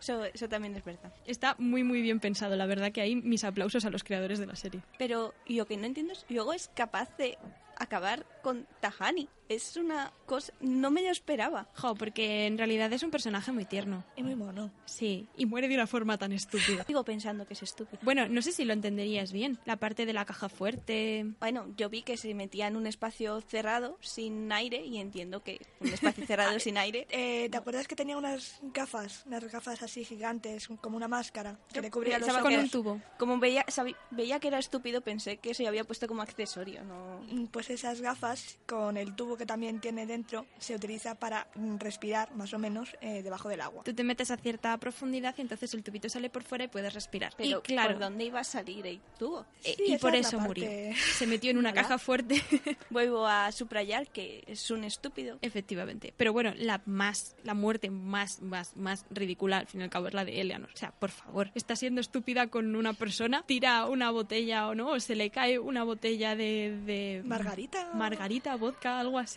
Eso, 0.00 0.24
eso 0.24 0.48
también 0.48 0.74
es 0.76 0.82
verdad. 0.82 1.12
está 1.26 1.56
muy, 1.58 1.84
muy 1.84 2.00
bien 2.00 2.20
pensado. 2.20 2.56
La 2.56 2.64
verdad 2.64 2.90
que 2.90 3.02
hay 3.02 3.14
mis 3.14 3.44
aplausos 3.44 3.84
a 3.84 3.90
los 3.90 4.02
creadores 4.02 4.38
de 4.38 4.46
la 4.46 4.56
serie. 4.56 4.80
Pero 4.96 5.34
lo 5.46 5.66
que 5.66 5.76
no 5.76 5.84
entiendo 5.84 6.14
es, 6.14 6.24
luego 6.30 6.54
es 6.54 6.70
capaz 6.74 7.14
de 7.18 7.36
acabar 7.76 8.24
con 8.40 8.66
Tahani. 8.80 9.28
Es 9.48 9.76
una 9.76 10.12
cosa... 10.26 10.52
No 10.60 10.90
me 10.90 11.02
lo 11.02 11.10
esperaba. 11.10 11.68
Jo, 11.74 11.94
porque 11.94 12.46
en 12.46 12.58
realidad 12.58 12.92
es 12.92 13.02
un 13.02 13.10
personaje 13.10 13.50
muy 13.52 13.64
tierno. 13.64 14.04
Y 14.16 14.22
muy 14.22 14.34
mono. 14.34 14.70
Sí, 14.84 15.26
y 15.36 15.46
muere 15.46 15.68
de 15.68 15.74
una 15.74 15.86
forma 15.86 16.18
tan 16.18 16.32
estúpida. 16.32 16.84
Sigo 16.84 17.02
pensando 17.04 17.46
que 17.46 17.54
es 17.54 17.62
estúpido. 17.62 17.98
Bueno, 18.02 18.28
no 18.28 18.42
sé 18.42 18.52
si 18.52 18.64
lo 18.64 18.72
entenderías 18.74 19.32
bien. 19.32 19.58
La 19.64 19.76
parte 19.76 20.04
de 20.04 20.12
la 20.12 20.24
caja 20.26 20.48
fuerte. 20.50 21.24
Bueno, 21.40 21.66
yo 21.76 21.88
vi 21.88 22.02
que 22.02 22.16
se 22.18 22.34
metía 22.34 22.66
en 22.66 22.76
un 22.76 22.86
espacio 22.86 23.40
cerrado 23.40 23.96
sin 24.00 24.52
aire 24.52 24.84
y 24.84 24.98
entiendo 24.98 25.42
que 25.42 25.60
un 25.80 25.88
espacio 25.88 26.26
cerrado 26.26 26.58
sin 26.60 26.76
aire... 26.76 27.06
Eh, 27.10 27.48
¿Te 27.50 27.56
acuerdas 27.56 27.88
que 27.88 27.96
tenía 27.96 28.18
unas 28.18 28.60
gafas? 28.74 29.24
Unas 29.26 29.50
gafas 29.50 29.82
así 29.82 30.04
gigantes, 30.04 30.68
como 30.82 30.96
una 30.98 31.08
máscara, 31.08 31.58
que 31.72 31.80
le 31.80 31.90
cubría 31.90 32.18
los 32.18 32.26
Pensaba 32.26 32.42
Con 32.42 32.52
ojos. 32.52 32.64
un 32.64 32.70
tubo. 32.70 33.00
Como 33.18 33.38
veía, 33.38 33.64
veía 34.10 34.40
que 34.40 34.48
era 34.48 34.58
estúpido, 34.58 35.00
pensé 35.00 35.38
que 35.38 35.54
se 35.54 35.66
había 35.66 35.84
puesto 35.84 36.06
como 36.06 36.20
accesorio, 36.20 36.84
¿no? 36.84 37.20
Mm, 37.30 37.46
Pues 37.46 37.70
esas 37.70 38.02
gafas, 38.02 38.58
con 38.66 38.98
el 38.98 39.16
tubo 39.16 39.37
que 39.38 39.46
también 39.46 39.80
tiene 39.80 40.04
dentro, 40.06 40.46
se 40.58 40.74
utiliza 40.74 41.14
para 41.14 41.46
mm, 41.54 41.76
respirar, 41.78 42.34
más 42.34 42.52
o 42.52 42.58
menos, 42.58 42.96
eh, 43.00 43.22
debajo 43.22 43.48
del 43.48 43.60
agua. 43.62 43.82
Tú 43.84 43.94
te 43.94 44.04
metes 44.04 44.30
a 44.30 44.36
cierta 44.36 44.76
profundidad 44.78 45.34
y 45.38 45.42
entonces 45.42 45.72
el 45.74 45.82
tubito 45.82 46.08
sale 46.08 46.28
por 46.30 46.42
fuera 46.42 46.64
y 46.64 46.68
puedes 46.68 46.92
respirar. 46.92 47.32
Pero 47.36 47.58
y 47.58 47.62
claro, 47.62 47.92
¿por 47.92 48.00
dónde 48.00 48.24
iba 48.24 48.40
a 48.40 48.44
salir 48.44 48.86
el 48.86 49.00
tubo? 49.18 49.46
eh, 49.64 49.74
Sí, 49.76 49.84
y 49.94 49.98
por 49.98 50.14
es 50.14 50.26
eso 50.26 50.40
murió. 50.40 50.68
Se 51.14 51.26
metió 51.26 51.50
en 51.50 51.58
una 51.58 51.70
Hola. 51.70 51.82
caja 51.82 51.98
fuerte. 51.98 52.42
Vuelvo 52.90 53.26
a 53.26 53.50
subrayar 53.52 54.08
que 54.08 54.44
es 54.46 54.70
un 54.70 54.84
estúpido. 54.84 55.38
Efectivamente. 55.42 56.12
Pero 56.16 56.32
bueno, 56.32 56.52
la 56.56 56.82
más, 56.86 57.36
la 57.44 57.54
muerte 57.54 57.90
más, 57.90 58.40
más, 58.42 58.76
más 58.76 59.04
ridícula 59.10 59.58
al 59.58 59.66
fin 59.66 59.80
y 59.80 59.84
al 59.84 59.90
cabo 59.90 60.08
es 60.08 60.14
la 60.14 60.24
de 60.24 60.40
Eleanor. 60.40 60.70
O 60.74 60.76
sea, 60.76 60.90
por 60.92 61.10
favor, 61.10 61.50
está 61.54 61.76
siendo 61.76 62.00
estúpida 62.00 62.48
con 62.48 62.74
una 62.74 62.92
persona, 62.94 63.42
tira 63.46 63.86
una 63.86 64.10
botella 64.10 64.68
o 64.68 64.74
no, 64.74 64.88
o 64.90 65.00
se 65.00 65.14
le 65.14 65.30
cae 65.30 65.58
una 65.58 65.84
botella 65.84 66.34
de, 66.34 66.80
de 66.86 67.22
Margarita. 67.24 67.90
margarita, 67.94 68.56
vodka, 68.56 68.98
algo 69.00 69.18
así, 69.18 69.27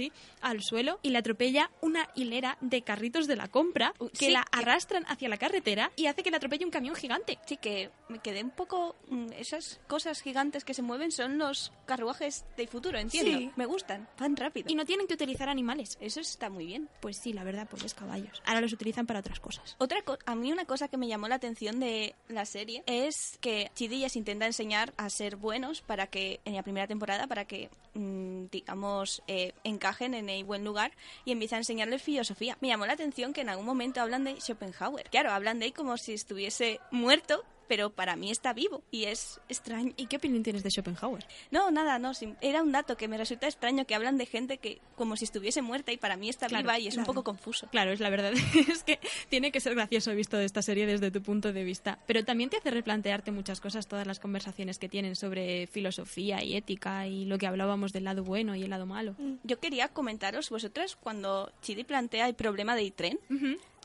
al 0.41 0.61
suelo 0.61 0.99
y 1.01 1.09
le 1.09 1.17
atropella 1.17 1.69
una 1.81 2.07
hilera 2.15 2.57
de 2.61 2.81
carritos 2.81 3.27
de 3.27 3.35
la 3.35 3.47
compra 3.47 3.93
que 4.17 4.25
sí, 4.27 4.31
la 4.31 4.45
arrastran 4.51 5.05
hacia 5.07 5.29
la 5.29 5.37
carretera 5.37 5.91
y 5.95 6.05
hace 6.07 6.23
que 6.23 6.31
le 6.31 6.37
atropelle 6.37 6.65
un 6.65 6.71
camión 6.71 6.95
gigante. 6.95 7.37
Sí, 7.45 7.57
que 7.57 7.89
me 8.09 8.19
quedé 8.19 8.43
un 8.43 8.51
poco... 8.51 8.95
mm, 9.09 9.33
Esas 9.37 9.79
cosas 9.87 10.21
gigantes 10.21 10.63
que 10.65 10.73
se 10.73 10.81
mueven 10.81 11.11
son 11.11 11.37
los 11.37 11.71
carruajes 11.85 12.45
del 12.57 12.67
futuro, 12.67 12.97
entiendo. 12.99 13.37
Sí. 13.37 13.51
Me 13.55 13.65
gustan, 13.65 14.07
van 14.19 14.35
rápido. 14.35 14.67
Y 14.71 14.75
no 14.75 14.85
tienen 14.85 15.07
que 15.07 15.13
utilizar 15.15 15.49
animales. 15.49 15.97
Eso 16.01 16.19
está 16.19 16.49
muy 16.49 16.65
bien. 16.65 16.89
Pues 17.01 17.17
sí, 17.17 17.33
la 17.33 17.43
verdad, 17.43 17.67
pobres 17.67 17.93
caballos. 17.93 18.41
Ahora 18.45 18.61
los 18.61 18.73
utilizan 18.73 19.05
para 19.05 19.19
otras 19.19 19.39
cosas. 19.39 19.75
Otra 19.79 20.01
co- 20.03 20.17
a 20.25 20.35
mí 20.35 20.51
una 20.51 20.65
cosa 20.65 20.87
que 20.87 20.97
me 20.97 21.07
llamó 21.07 21.27
la 21.27 21.35
atención 21.35 21.79
de 21.79 22.15
la 22.27 22.45
serie 22.45 22.83
es 22.85 23.37
que 23.41 23.71
Chidi 23.75 23.99
les 23.99 24.15
intenta 24.15 24.45
enseñar 24.45 24.93
a 24.97 25.09
ser 25.09 25.35
buenos 25.35 25.81
para 25.81 26.07
que 26.07 26.39
en 26.45 26.55
la 26.55 26.63
primera 26.63 26.87
temporada 26.87 27.27
para 27.27 27.45
que 27.45 27.69
mm, 27.93 28.45
digamos 28.51 29.21
eh, 29.27 29.53
encajen 29.81 30.13
en 30.13 30.29
el 30.29 30.43
buen 30.43 30.63
lugar 30.63 30.91
y 31.25 31.31
empieza 31.31 31.55
a 31.55 31.59
enseñarles 31.59 32.03
filosofía. 32.03 32.55
Me 32.61 32.67
llamó 32.67 32.85
la 32.85 32.93
atención 32.93 33.33
que 33.33 33.41
en 33.41 33.49
algún 33.49 33.65
momento 33.65 33.99
hablan 33.99 34.23
de 34.23 34.39
Schopenhauer. 34.39 35.09
Claro, 35.09 35.31
hablan 35.31 35.57
de 35.57 35.67
él 35.67 35.73
como 35.73 35.97
si 35.97 36.13
estuviese 36.13 36.79
muerto, 36.91 37.43
pero 37.71 37.89
para 37.89 38.17
mí 38.17 38.31
está 38.31 38.51
vivo 38.51 38.83
y 38.91 39.05
es 39.05 39.39
extraño. 39.47 39.93
¿Y 39.95 40.07
qué 40.07 40.17
opinión 40.17 40.43
tienes 40.43 40.61
de 40.61 40.69
Schopenhauer? 40.69 41.25
No, 41.51 41.71
nada, 41.71 41.99
no, 41.99 42.11
era 42.41 42.61
un 42.61 42.73
dato 42.73 42.97
que 42.97 43.07
me 43.07 43.17
resulta 43.17 43.47
extraño 43.47 43.87
que 43.87 43.95
hablan 43.95 44.17
de 44.17 44.25
gente 44.25 44.57
que 44.57 44.81
como 44.97 45.15
si 45.15 45.23
estuviese 45.23 45.61
muerta 45.61 45.93
y 45.93 45.97
para 45.97 46.17
mí 46.17 46.27
está 46.27 46.47
Claro, 46.47 46.63
viva 46.63 46.79
y 46.79 46.87
es 46.87 46.97
un 46.97 47.05
poco 47.05 47.23
confuso. 47.23 47.69
Claro, 47.71 47.93
es 47.93 48.01
la 48.01 48.09
verdad. 48.09 48.33
es 48.69 48.83
que 48.83 48.99
tiene 49.29 49.53
que 49.53 49.61
ser 49.61 49.73
gracioso 49.73 50.13
visto 50.13 50.35
de 50.35 50.43
esta 50.43 50.61
serie 50.61 50.85
desde 50.85 51.11
tu 51.11 51.21
punto 51.21 51.53
de 51.53 51.63
vista. 51.63 51.97
Pero 52.07 52.25
también 52.25 52.49
te 52.49 52.57
hace 52.57 52.71
replantearte 52.71 53.31
muchas 53.31 53.61
cosas, 53.61 53.87
todas 53.87 54.05
las 54.05 54.19
conversaciones 54.19 54.77
que 54.77 54.89
tienen 54.89 55.15
sobre 55.15 55.65
filosofía 55.67 56.43
y 56.43 56.57
ética 56.57 57.07
y 57.07 57.23
lo 57.23 57.37
que 57.37 57.47
hablábamos 57.47 57.93
del 57.93 58.03
lado 58.03 58.25
bueno 58.25 58.53
y 58.53 58.63
el 58.63 58.69
lado 58.71 58.85
malo. 58.85 59.15
Yo 59.45 59.61
quería 59.61 59.87
comentaros 59.87 60.49
vosotras 60.49 60.97
cuando 60.97 61.53
Chidi 61.61 61.85
plantea 61.85 62.27
el 62.27 62.35
problema 62.35 62.75
del 62.75 62.91
tren, 62.91 63.17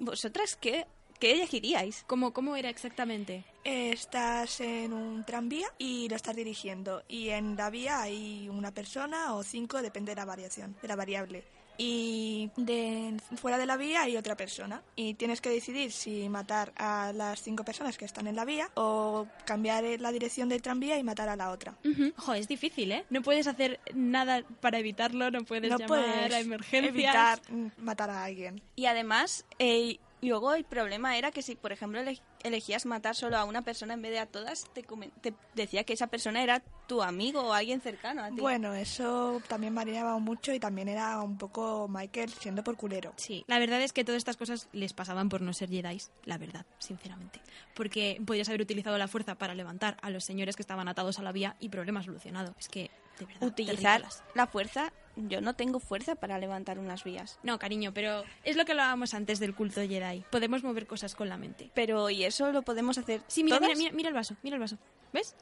vosotras 0.00 0.56
qué, 0.56 0.86
qué 1.18 1.32
elegiríais? 1.32 2.04
¿Cómo, 2.06 2.32
¿Cómo 2.32 2.56
era 2.56 2.68
exactamente? 2.70 3.44
Eh, 3.64 3.90
Estás 3.92 4.60
en 4.60 4.92
un 4.92 5.24
tranvía 5.24 5.68
y 5.78 6.08
lo 6.08 6.16
estás 6.16 6.36
dirigiendo. 6.36 7.02
Y 7.08 7.28
en 7.30 7.56
la 7.56 7.70
vía 7.70 8.00
hay 8.02 8.48
una 8.48 8.72
persona 8.72 9.34
o 9.34 9.42
cinco, 9.42 9.82
depende 9.82 10.12
de 10.12 10.16
la 10.16 10.24
variación, 10.24 10.76
de 10.80 10.88
la 10.88 10.96
variable. 10.96 11.44
Y 11.78 12.50
de, 12.56 13.16
fuera 13.36 13.58
de 13.58 13.66
la 13.66 13.76
vía 13.76 14.00
hay 14.02 14.16
otra 14.16 14.34
persona. 14.34 14.82
Y 14.94 15.12
tienes 15.14 15.42
que 15.42 15.50
decidir 15.50 15.92
si 15.92 16.26
matar 16.30 16.72
a 16.76 17.12
las 17.14 17.42
cinco 17.42 17.64
personas 17.64 17.98
que 17.98 18.06
están 18.06 18.26
en 18.26 18.34
la 18.36 18.46
vía 18.46 18.70
o 18.76 19.26
cambiar 19.44 19.84
la 20.00 20.10
dirección 20.10 20.48
del 20.48 20.62
tranvía 20.62 20.98
y 20.98 21.02
matar 21.02 21.28
a 21.28 21.36
la 21.36 21.50
otra. 21.50 21.76
Jo, 22.16 22.32
es 22.32 22.48
difícil, 22.48 22.92
¿eh? 22.92 23.04
No 23.10 23.20
puedes 23.20 23.46
hacer 23.46 23.78
nada 23.92 24.42
para 24.62 24.78
evitarlo, 24.78 25.30
no 25.30 25.44
puedes 25.44 25.70
no 25.70 25.76
llamar 25.76 25.88
puedes 26.02 26.32
a 26.32 26.40
emergencias. 26.40 26.94
evitar 26.94 27.40
matar 27.76 28.08
a 28.08 28.24
alguien. 28.24 28.62
Y 28.74 28.86
además, 28.86 29.44
eh, 29.58 29.98
luego 30.26 30.54
el 30.54 30.64
problema 30.64 31.16
era 31.16 31.30
que 31.30 31.42
si, 31.42 31.54
por 31.56 31.72
ejemplo, 31.72 32.00
ele- 32.00 32.20
elegías 32.42 32.86
matar 32.86 33.14
solo 33.14 33.36
a 33.36 33.44
una 33.44 33.62
persona 33.62 33.94
en 33.94 34.02
vez 34.02 34.12
de 34.12 34.18
a 34.18 34.26
todas, 34.26 34.64
te, 34.72 34.82
te 35.20 35.34
decía 35.54 35.84
que 35.84 35.92
esa 35.92 36.06
persona 36.08 36.42
era 36.42 36.62
tu 36.86 37.02
amigo 37.02 37.40
o 37.42 37.52
alguien 37.52 37.80
cercano 37.80 38.22
a 38.22 38.30
ti. 38.30 38.40
Bueno, 38.40 38.74
eso 38.74 39.42
también 39.48 39.74
variaba 39.74 40.18
mucho 40.18 40.52
y 40.54 40.60
también 40.60 40.88
era 40.88 41.20
un 41.20 41.36
poco 41.36 41.88
Michael 41.88 42.30
siendo 42.32 42.62
por 42.62 42.76
culero. 42.76 43.12
Sí, 43.16 43.44
la 43.48 43.58
verdad 43.58 43.82
es 43.82 43.92
que 43.92 44.04
todas 44.04 44.18
estas 44.18 44.36
cosas 44.36 44.68
les 44.72 44.92
pasaban 44.92 45.28
por 45.28 45.40
no 45.40 45.52
ser 45.52 45.68
Jedi, 45.70 46.00
la 46.24 46.38
verdad, 46.38 46.64
sinceramente. 46.78 47.42
Porque 47.74 48.20
podías 48.24 48.48
haber 48.48 48.60
utilizado 48.60 48.98
la 48.98 49.08
fuerza 49.08 49.34
para 49.36 49.54
levantar 49.54 49.96
a 50.02 50.10
los 50.10 50.24
señores 50.24 50.54
que 50.56 50.62
estaban 50.62 50.86
atados 50.88 51.18
a 51.18 51.22
la 51.22 51.32
vía 51.32 51.56
y 51.58 51.68
problema 51.70 52.02
solucionado. 52.02 52.54
Es 52.58 52.68
que, 52.68 52.90
de 53.18 53.26
verdad, 53.26 53.48
Utilizar 53.48 54.04
la 54.34 54.46
fuerza, 54.46 54.92
yo 55.16 55.40
no 55.40 55.54
tengo 55.54 55.80
fuerza 55.80 56.14
para 56.14 56.38
levantar 56.38 56.78
unas 56.78 57.04
vías. 57.04 57.38
No, 57.42 57.58
cariño, 57.58 57.92
pero 57.92 58.24
es 58.44 58.56
lo 58.56 58.64
que 58.64 58.72
hablábamos 58.72 59.14
antes 59.14 59.38
del 59.40 59.54
culto 59.54 59.80
Jedi. 59.80 60.24
Podemos 60.30 60.62
mover 60.62 60.86
cosas 60.86 61.14
con 61.14 61.28
la 61.28 61.36
mente. 61.36 61.70
Pero, 61.74 62.10
¿y 62.10 62.24
eso 62.24 62.52
lo 62.52 62.62
podemos 62.62 62.98
hacer 62.98 63.22
Sí, 63.26 63.42
mira, 63.42 63.60
mira, 63.60 63.74
mira, 63.74 63.92
mira 63.92 64.08
el 64.08 64.14
vaso, 64.14 64.36
mira 64.42 64.56
el 64.56 64.60
vaso. 64.60 64.78
¿Ves? 65.12 65.34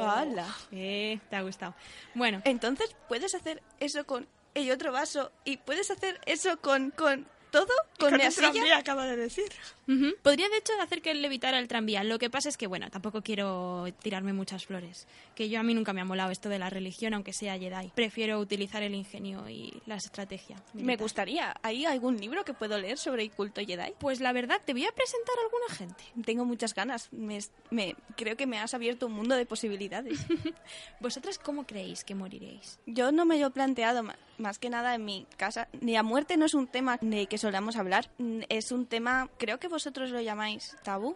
¡Hala! 0.00 0.46
Eh, 0.72 1.18
te 1.30 1.36
ha 1.36 1.42
gustado. 1.42 1.74
Bueno, 2.14 2.40
Entonces, 2.44 2.94
¿puedes 3.08 3.34
hacer 3.34 3.62
eso 3.80 4.04
con 4.06 4.26
el 4.54 4.70
otro 4.70 4.92
vaso 4.92 5.32
y 5.44 5.56
puedes 5.56 5.90
hacer 5.90 6.20
eso 6.26 6.58
con, 6.60 6.90
con 6.90 7.26
todo? 7.54 7.72
Con 7.98 8.10
Con 8.10 8.18
la 8.18 8.30
silla. 8.32 8.50
tranvía 8.50 8.76
acaba 8.78 9.06
de 9.06 9.16
decir. 9.16 9.44
Ujú. 9.86 10.14
Podría, 10.22 10.48
de 10.48 10.56
hecho, 10.58 10.72
hacer 10.82 11.00
que 11.00 11.12
él 11.12 11.24
evitara 11.24 11.58
el 11.60 11.68
tranvía. 11.68 12.02
Lo 12.02 12.18
que 12.18 12.28
pasa 12.28 12.48
es 12.48 12.56
que, 12.56 12.66
bueno, 12.66 12.90
tampoco 12.90 13.22
quiero 13.22 13.86
tirarme 14.02 14.32
muchas 14.32 14.66
flores. 14.66 15.06
Que 15.36 15.48
yo 15.48 15.60
a 15.60 15.62
mí 15.62 15.72
nunca 15.74 15.92
me 15.92 16.00
ha 16.00 16.04
molado 16.04 16.32
esto 16.32 16.48
de 16.48 16.58
la 16.58 16.68
religión, 16.70 17.14
aunque 17.14 17.32
sea 17.32 17.56
Jedi. 17.58 17.92
Prefiero 17.94 18.40
utilizar 18.40 18.82
el 18.82 18.94
ingenio 18.94 19.48
y 19.48 19.80
la 19.86 19.94
estrategia. 19.96 20.56
Me 20.72 20.80
militar. 20.82 21.02
gustaría. 21.04 21.54
¿Hay 21.62 21.84
algún 21.86 22.16
libro 22.20 22.44
que 22.44 22.54
puedo 22.54 22.76
leer 22.78 22.98
sobre 22.98 23.22
el 23.22 23.30
culto 23.30 23.60
Jedi? 23.64 23.92
Pues 24.00 24.20
la 24.20 24.32
verdad, 24.32 24.60
te 24.64 24.72
voy 24.72 24.84
a 24.84 24.92
presentar 24.92 25.36
a 25.38 25.42
alguna 25.42 25.74
gente. 25.76 26.04
Tengo 26.24 26.44
muchas 26.44 26.74
ganas. 26.74 27.12
Me, 27.12 27.38
me- 27.70 27.94
creo 28.16 28.36
que 28.36 28.46
me 28.46 28.58
has 28.58 28.74
abierto 28.74 29.06
un 29.06 29.12
mundo 29.12 29.36
de 29.36 29.46
posibilidades. 29.46 30.18
¿Vosotras 31.00 31.38
cómo 31.38 31.66
creéis 31.66 32.04
que 32.04 32.14
moriréis? 32.14 32.78
Yo 32.86 33.12
no 33.12 33.24
me 33.24 33.38
lo 33.38 33.46
he 33.46 33.50
planteado 33.50 34.02
más 34.38 34.58
que 34.58 34.70
nada 34.70 34.94
en 34.94 35.04
mi 35.04 35.26
casa. 35.36 35.68
Ni 35.80 35.92
la 35.92 36.02
muerte 36.02 36.36
no 36.36 36.46
es 36.46 36.54
un 36.54 36.66
tema 36.66 36.98
de 37.00 37.26
que 37.26 37.38
solamos 37.44 37.76
hablar. 37.76 38.08
Mm, 38.18 38.40
Es 38.48 38.72
un 38.72 38.86
tema, 38.86 39.28
creo 39.38 39.58
que 39.60 39.68
vosotros 39.68 40.08
lo 40.10 40.20
llamáis 40.22 40.76
tabú. 40.82 41.14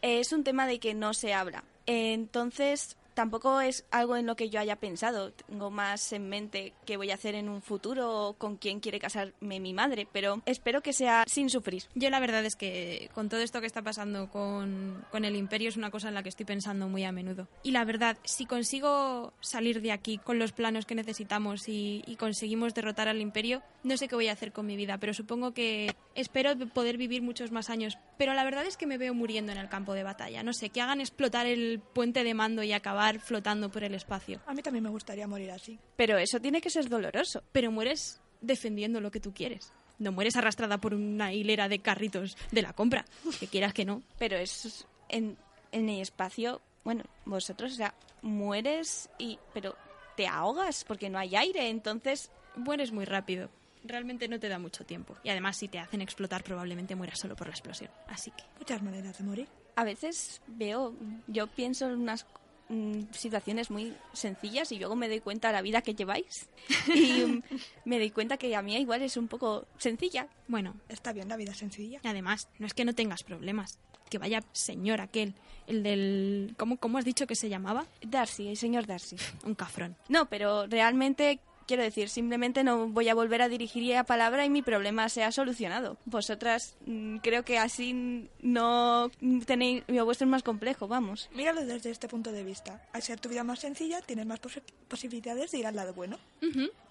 Es 0.00 0.32
un 0.32 0.44
tema 0.44 0.66
de 0.66 0.78
que 0.80 0.94
no 0.94 1.12
se 1.12 1.34
habla. 1.34 1.62
Entonces, 1.86 2.96
tampoco 3.14 3.60
es 3.60 3.84
algo 3.90 4.16
en 4.16 4.26
lo 4.26 4.36
que 4.36 4.50
yo 4.50 4.60
haya 4.60 4.76
pensado. 4.76 5.32
Tengo 5.32 5.70
más 5.70 6.12
en 6.12 6.28
mente 6.28 6.72
qué 6.84 6.96
voy 6.96 7.10
a 7.10 7.14
hacer 7.14 7.34
en 7.34 7.48
un 7.48 7.62
futuro 7.62 8.28
o 8.28 8.32
con 8.34 8.56
quién 8.56 8.80
quiere 8.80 8.98
casarme 8.98 9.60
mi 9.60 9.72
madre, 9.72 10.06
pero 10.12 10.42
espero 10.46 10.82
que 10.82 10.92
sea 10.92 11.24
sin 11.26 11.48
sufrir. 11.50 11.84
Yo 11.94 12.10
la 12.10 12.20
verdad 12.20 12.44
es 12.44 12.56
que 12.56 13.10
con 13.14 13.28
todo 13.28 13.40
esto 13.40 13.60
que 13.60 13.66
está 13.66 13.82
pasando 13.82 14.28
con, 14.28 15.04
con 15.10 15.24
el 15.24 15.36
imperio 15.36 15.68
es 15.68 15.76
una 15.76 15.90
cosa 15.90 16.08
en 16.08 16.14
la 16.14 16.22
que 16.22 16.28
estoy 16.28 16.46
pensando 16.46 16.88
muy 16.88 17.04
a 17.04 17.12
menudo. 17.12 17.48
Y 17.62 17.70
la 17.70 17.84
verdad, 17.84 18.18
si 18.24 18.46
consigo 18.46 19.32
salir 19.40 19.80
de 19.80 19.92
aquí 19.92 20.18
con 20.18 20.38
los 20.38 20.52
planos 20.52 20.86
que 20.86 20.94
necesitamos 20.94 21.68
y, 21.68 22.02
conseguimos 22.18 22.74
derrotar 22.74 23.08
al 23.08 23.20
imperio, 23.20 23.62
no 23.82 23.96
sé 23.96 24.08
qué 24.08 24.14
voy 24.14 24.28
a 24.28 24.32
hacer 24.32 24.52
con 24.52 24.66
mi 24.66 24.76
vida, 24.76 24.98
pero 24.98 25.12
supongo 25.12 25.52
que 25.52 25.94
espero 26.14 26.56
poder 26.68 26.96
vivir 26.96 27.22
muchos 27.22 27.52
más 27.52 27.70
años. 27.70 27.98
Pero 28.16 28.32
la 28.34 28.44
verdad 28.44 28.64
es 28.64 28.76
que 28.76 28.86
me 28.86 28.98
veo 28.98 29.14
muriendo 29.14 29.52
en 29.52 29.58
el 29.58 29.68
campo 29.68 29.92
de 29.92 30.04
batalla. 30.04 30.42
No 30.42 30.52
sé, 30.52 30.70
que 30.70 30.80
hagan 30.80 31.00
explotar 31.00 31.46
el 31.46 31.80
puente 31.80 32.24
de 32.24 32.34
mando 32.34 32.62
y 32.62 32.72
acabar 32.72 33.03
flotando 33.20 33.70
por 33.70 33.84
el 33.84 33.94
espacio. 33.94 34.40
A 34.46 34.54
mí 34.54 34.62
también 34.62 34.84
me 34.84 34.90
gustaría 34.90 35.26
morir 35.26 35.50
así. 35.50 35.78
Pero 35.96 36.18
eso 36.18 36.40
tiene 36.40 36.60
que 36.60 36.70
ser 36.70 36.88
doloroso. 36.88 37.42
Pero 37.52 37.70
mueres 37.70 38.20
defendiendo 38.40 39.00
lo 39.00 39.10
que 39.10 39.20
tú 39.20 39.32
quieres. 39.32 39.72
No 39.98 40.12
mueres 40.12 40.36
arrastrada 40.36 40.78
por 40.78 40.94
una 40.94 41.32
hilera 41.32 41.68
de 41.68 41.78
carritos 41.78 42.36
de 42.50 42.62
la 42.62 42.72
compra, 42.72 43.04
que 43.38 43.46
quieras 43.46 43.72
que 43.72 43.84
no. 43.84 44.02
Pero 44.18 44.36
es 44.36 44.86
en, 45.08 45.36
en 45.72 45.88
el 45.88 46.00
espacio, 46.00 46.60
bueno, 46.82 47.04
vosotros, 47.24 47.72
o 47.72 47.76
sea, 47.76 47.94
mueres 48.22 49.08
y 49.18 49.38
pero 49.52 49.76
te 50.16 50.26
ahogas 50.26 50.84
porque 50.84 51.08
no 51.08 51.18
hay 51.18 51.36
aire, 51.36 51.68
entonces 51.68 52.30
mueres 52.56 52.92
muy 52.92 53.04
rápido. 53.04 53.50
Realmente 53.84 54.28
no 54.28 54.40
te 54.40 54.48
da 54.48 54.58
mucho 54.58 54.84
tiempo. 54.84 55.14
Y 55.22 55.28
además, 55.28 55.58
si 55.58 55.68
te 55.68 55.78
hacen 55.78 56.00
explotar, 56.00 56.42
probablemente 56.42 56.96
mueras 56.96 57.18
solo 57.20 57.36
por 57.36 57.48
la 57.48 57.52
explosión. 57.52 57.90
Así 58.08 58.30
que. 58.30 58.42
Muchas 58.58 58.82
maneras 58.82 59.18
de 59.18 59.24
morir. 59.24 59.48
a 59.76 59.84
veces 59.84 60.40
veo, 60.46 60.94
yo 61.26 61.46
pienso 61.48 61.86
en 61.86 62.00
unas 62.00 62.26
mm, 62.68 63.02
situaciones 63.12 63.70
muy 63.70 63.94
sencillas 64.12 64.72
y 64.72 64.78
luego 64.78 64.96
me 64.96 65.08
doy 65.08 65.20
cuenta 65.20 65.48
de 65.48 65.54
la 65.54 65.62
vida 65.62 65.82
que 65.82 65.94
lleváis 65.94 66.48
y 66.94 67.24
mm, 67.24 67.42
me 67.84 67.98
doy 67.98 68.10
cuenta 68.10 68.36
que 68.36 68.54
a 68.56 68.62
mí 68.62 68.76
igual 68.76 69.02
es 69.02 69.16
un 69.16 69.28
poco 69.28 69.66
sencilla. 69.78 70.28
Bueno, 70.48 70.74
Está 70.88 71.12
bien 71.12 71.28
la 71.28 71.36
vida 71.36 71.54
sencilla. 71.54 72.00
además, 72.04 72.48
no 72.58 72.66
es 72.66 72.74
que 72.74 72.84
no 72.84 72.94
tengas 72.94 73.22
problemas. 73.22 73.78
Que 74.10 74.18
vaya 74.18 74.44
señor 74.52 75.00
aquel, 75.00 75.34
el 75.66 75.82
del. 75.82 76.54
¿Cómo, 76.58 76.76
cómo 76.76 76.98
has 76.98 77.04
dicho 77.06 77.26
que 77.26 77.34
se 77.34 77.48
llamaba? 77.48 77.86
Darcy, 78.02 78.48
el 78.48 78.56
señor 78.56 78.86
Darcy. 78.86 79.16
Un 79.44 79.54
cafrón. 79.54 79.96
No, 80.08 80.28
pero 80.28 80.66
realmente 80.66 81.40
quiero 81.66 81.82
decir, 81.82 82.08
simplemente 82.08 82.64
no 82.64 82.88
voy 82.88 83.08
a 83.08 83.14
volver 83.14 83.42
a 83.42 83.48
dirigir 83.48 83.82
la 83.94 84.04
palabra 84.04 84.44
y 84.44 84.50
mi 84.50 84.62
problema 84.62 85.08
se 85.08 85.22
ha 85.24 85.32
solucionado. 85.32 85.96
Vosotras 86.04 86.76
mm, 86.86 87.16
creo 87.18 87.44
que 87.44 87.58
así 87.58 88.28
no 88.40 89.10
tenéis 89.46 89.82
lo 89.88 90.04
vuestro 90.04 90.26
es 90.26 90.30
más 90.30 90.42
complejo, 90.42 90.88
vamos. 90.88 91.28
Míralo 91.34 91.64
desde 91.64 91.90
este 91.90 92.08
punto 92.08 92.32
de 92.32 92.44
vista. 92.44 92.82
Al 92.92 93.02
ser 93.02 93.20
tu 93.20 93.28
vida 93.28 93.44
más 93.44 93.60
sencilla, 93.60 94.00
tienes 94.02 94.26
más 94.26 94.40
posi- 94.40 94.62
posibilidades 94.88 95.50
de 95.50 95.58
ir 95.58 95.66
al 95.66 95.76
lado 95.76 95.94
bueno. 95.94 96.18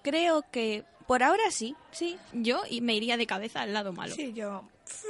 Creo 0.02 0.44
que 0.50 0.84
por 1.06 1.22
ahora 1.22 1.50
sí, 1.50 1.74
sí. 1.90 2.16
Yo 2.32 2.62
y 2.68 2.80
me 2.80 2.94
iría 2.94 3.16
de 3.16 3.26
cabeza 3.26 3.62
al 3.62 3.72
lado 3.72 3.92
malo. 3.92 4.14
Sí, 4.14 4.32
yo... 4.32 4.64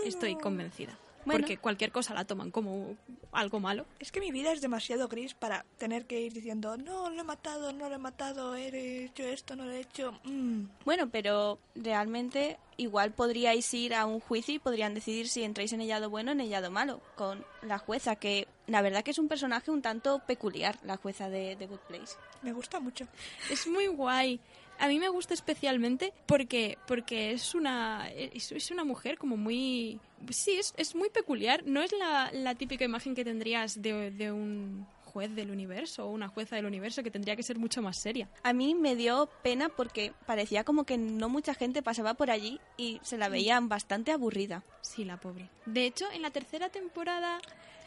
Estoy 0.04 0.36
convencida. 0.36 0.96
Bueno. 1.24 1.40
Porque 1.40 1.58
cualquier 1.58 1.92
cosa 1.92 2.14
la 2.14 2.24
toman 2.24 2.50
como 2.50 2.96
algo 3.32 3.60
malo. 3.60 3.86
Es 3.98 4.12
que 4.12 4.20
mi 4.20 4.30
vida 4.30 4.52
es 4.52 4.60
demasiado 4.60 5.08
gris 5.08 5.34
para 5.34 5.64
tener 5.78 6.06
que 6.06 6.20
ir 6.20 6.32
diciendo, 6.32 6.76
no, 6.76 7.10
lo 7.10 7.20
he 7.20 7.24
matado, 7.24 7.72
no 7.72 7.88
lo 7.88 7.94
he 7.94 7.98
matado, 7.98 8.54
he 8.54 9.04
hecho 9.04 9.24
esto, 9.24 9.56
no 9.56 9.64
lo 9.64 9.72
he 9.72 9.80
hecho. 9.80 10.12
Mm. 10.24 10.64
Bueno, 10.84 11.08
pero 11.10 11.58
realmente 11.74 12.58
igual 12.76 13.12
podríais 13.12 13.72
ir 13.74 13.94
a 13.94 14.06
un 14.06 14.20
juicio 14.20 14.54
y 14.54 14.58
podrían 14.58 14.94
decidir 14.94 15.28
si 15.28 15.42
entráis 15.42 15.72
en 15.72 15.80
el 15.80 15.88
lado 15.88 16.10
bueno 16.10 16.30
o 16.30 16.34
en 16.34 16.40
el 16.40 16.50
lado 16.50 16.70
malo, 16.70 17.00
con 17.16 17.44
la 17.62 17.78
jueza, 17.78 18.16
que 18.16 18.48
la 18.66 18.82
verdad 18.82 19.02
que 19.02 19.10
es 19.10 19.18
un 19.18 19.28
personaje 19.28 19.70
un 19.70 19.82
tanto 19.82 20.20
peculiar, 20.26 20.78
la 20.84 20.96
jueza 20.96 21.28
de 21.28 21.56
The 21.56 21.66
Good 21.66 21.80
Place. 21.88 22.16
Me 22.42 22.52
gusta 22.52 22.80
mucho. 22.80 23.06
Es 23.50 23.66
muy 23.66 23.86
guay. 23.86 24.40
A 24.78 24.88
mí 24.88 24.98
me 24.98 25.08
gusta 25.08 25.34
especialmente 25.34 26.12
porque, 26.26 26.78
porque 26.86 27.32
es, 27.32 27.54
una, 27.54 28.08
es, 28.10 28.70
una 28.70 28.84
mujer 28.84 29.18
como 29.18 29.36
muy... 29.36 30.00
Sí, 30.30 30.56
es, 30.58 30.74
es 30.76 30.94
muy 30.94 31.10
peculiar. 31.10 31.64
No 31.66 31.82
es 31.82 31.92
la, 31.92 32.30
la 32.32 32.54
típica 32.54 32.84
imagen 32.84 33.14
que 33.14 33.24
tendrías 33.24 33.80
de, 33.80 34.10
de 34.10 34.32
un 34.32 34.86
juez 35.14 35.34
del 35.36 35.52
universo 35.52 36.06
o 36.06 36.10
una 36.10 36.26
jueza 36.26 36.56
del 36.56 36.66
universo 36.66 37.04
que 37.04 37.10
tendría 37.12 37.36
que 37.36 37.44
ser 37.44 37.56
mucho 37.56 37.80
más 37.80 37.96
seria. 37.98 38.28
A 38.42 38.52
mí 38.52 38.74
me 38.74 38.96
dio 38.96 39.30
pena 39.44 39.68
porque 39.68 40.12
parecía 40.26 40.64
como 40.64 40.82
que 40.84 40.98
no 40.98 41.28
mucha 41.28 41.54
gente 41.54 41.84
pasaba 41.84 42.14
por 42.14 42.32
allí 42.32 42.60
y 42.76 42.98
se 43.04 43.16
la 43.16 43.28
veían 43.28 43.68
bastante 43.68 44.10
aburrida. 44.10 44.64
Sí, 44.82 45.04
la 45.04 45.16
pobre. 45.16 45.48
De 45.66 45.86
hecho, 45.86 46.10
en 46.12 46.22
la 46.22 46.30
tercera 46.30 46.68
temporada... 46.68 47.40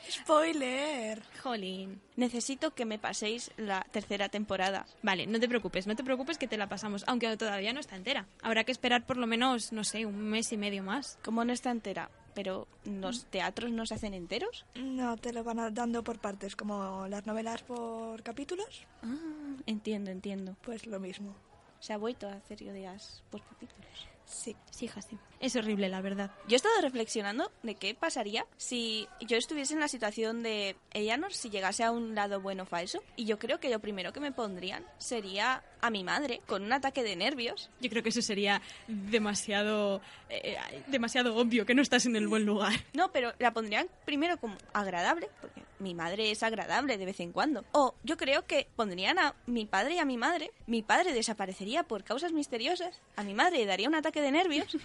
Spoiler. 0.09 1.21
Jolín. 1.43 1.99
Necesito 2.15 2.73
que 2.73 2.85
me 2.85 2.97
paséis 2.97 3.51
la 3.57 3.85
tercera 3.91 4.29
temporada. 4.29 4.85
Vale, 5.03 5.27
no 5.27 5.37
te 5.37 5.49
preocupes, 5.49 5.85
no 5.85 5.97
te 5.97 6.03
preocupes 6.05 6.37
que 6.37 6.47
te 6.47 6.55
la 6.55 6.69
pasamos, 6.69 7.03
aunque 7.07 7.35
todavía 7.35 7.73
no 7.73 7.81
está 7.81 7.97
entera. 7.97 8.25
Habrá 8.41 8.63
que 8.63 8.71
esperar 8.71 9.05
por 9.05 9.17
lo 9.17 9.27
menos, 9.27 9.73
no 9.73 9.83
sé, 9.83 10.05
un 10.05 10.29
mes 10.29 10.53
y 10.53 10.57
medio 10.57 10.81
más. 10.81 11.19
Como 11.25 11.43
no 11.43 11.51
está 11.51 11.71
entera, 11.71 12.09
pero 12.37 12.67
los 12.85 13.25
teatros 13.25 13.71
no 13.71 13.87
se 13.87 13.95
hacen 13.95 14.13
enteros. 14.13 14.63
No, 14.75 15.17
te 15.17 15.33
lo 15.33 15.43
van 15.43 15.73
dando 15.73 16.03
por 16.03 16.19
partes, 16.19 16.55
como 16.55 17.07
las 17.07 17.25
novelas 17.25 17.63
por 17.63 18.21
capítulos. 18.21 18.85
Ah, 19.01 19.55
entiendo, 19.65 20.11
entiendo. 20.11 20.55
Pues 20.61 20.85
lo 20.85 20.99
mismo. 20.99 21.33
Se 21.79 21.93
ha 21.93 21.97
vuelto 21.97 22.27
a 22.27 22.33
hacer 22.33 22.63
yo 22.63 22.73
días 22.73 23.23
por 23.31 23.41
capítulos. 23.41 24.07
Sí. 24.25 24.55
Sí, 24.69 24.85
hija, 24.85 25.01
sí. 25.01 25.17
Es 25.39 25.55
horrible, 25.55 25.89
la 25.89 26.01
verdad. 26.01 26.29
Yo 26.47 26.53
he 26.53 26.57
estado 26.57 26.79
reflexionando 26.81 27.51
de 27.63 27.73
qué 27.73 27.95
pasaría 27.95 28.45
si 28.57 29.07
yo 29.21 29.37
estuviese 29.37 29.73
en 29.73 29.79
la 29.79 29.87
situación 29.87 30.43
de 30.43 30.75
Eleanor 30.91 31.33
si 31.33 31.49
llegase 31.49 31.83
a 31.83 31.91
un 31.91 32.13
lado 32.13 32.39
bueno 32.39 32.63
o 32.63 32.65
falso. 32.67 33.01
Y 33.15 33.25
yo 33.25 33.39
creo 33.39 33.59
que 33.59 33.69
lo 33.69 33.79
primero 33.79 34.13
que 34.13 34.19
me 34.19 34.31
pondrían 34.31 34.85
sería 34.99 35.63
a 35.81 35.89
mi 35.89 36.03
madre 36.03 36.41
con 36.45 36.63
un 36.63 36.73
ataque 36.73 37.03
de 37.03 37.15
nervios. 37.15 37.69
Yo 37.81 37.89
creo 37.89 38.03
que 38.03 38.09
eso 38.09 38.21
sería 38.21 38.61
demasiado, 38.87 40.01
eh, 40.29 40.57
demasiado 40.87 41.35
obvio 41.35 41.65
que 41.65 41.75
no 41.75 41.81
estás 41.81 42.05
en 42.05 42.15
el 42.15 42.27
buen 42.27 42.45
lugar. 42.45 42.73
No, 42.93 43.11
pero 43.11 43.33
la 43.39 43.53
pondrían 43.53 43.87
primero 44.05 44.37
como 44.37 44.57
agradable, 44.73 45.29
porque 45.41 45.61
mi 45.79 45.93
madre 45.93 46.31
es 46.31 46.43
agradable 46.43 46.97
de 46.97 47.05
vez 47.05 47.19
en 47.19 47.31
cuando. 47.31 47.63
O 47.71 47.95
yo 48.03 48.17
creo 48.17 48.45
que 48.45 48.67
pondrían 48.75 49.19
a 49.19 49.35
mi 49.45 49.65
padre 49.65 49.95
y 49.95 49.99
a 49.99 50.05
mi 50.05 50.17
madre. 50.17 50.51
Mi 50.65 50.81
padre 50.81 51.13
desaparecería 51.13 51.83
por 51.83 52.03
causas 52.03 52.31
misteriosas. 52.31 52.99
A 53.15 53.23
mi 53.23 53.33
madre 53.33 53.59
le 53.59 53.65
daría 53.65 53.87
un 53.87 53.95
ataque 53.95 54.21
de 54.21 54.31
nervios. 54.31 54.75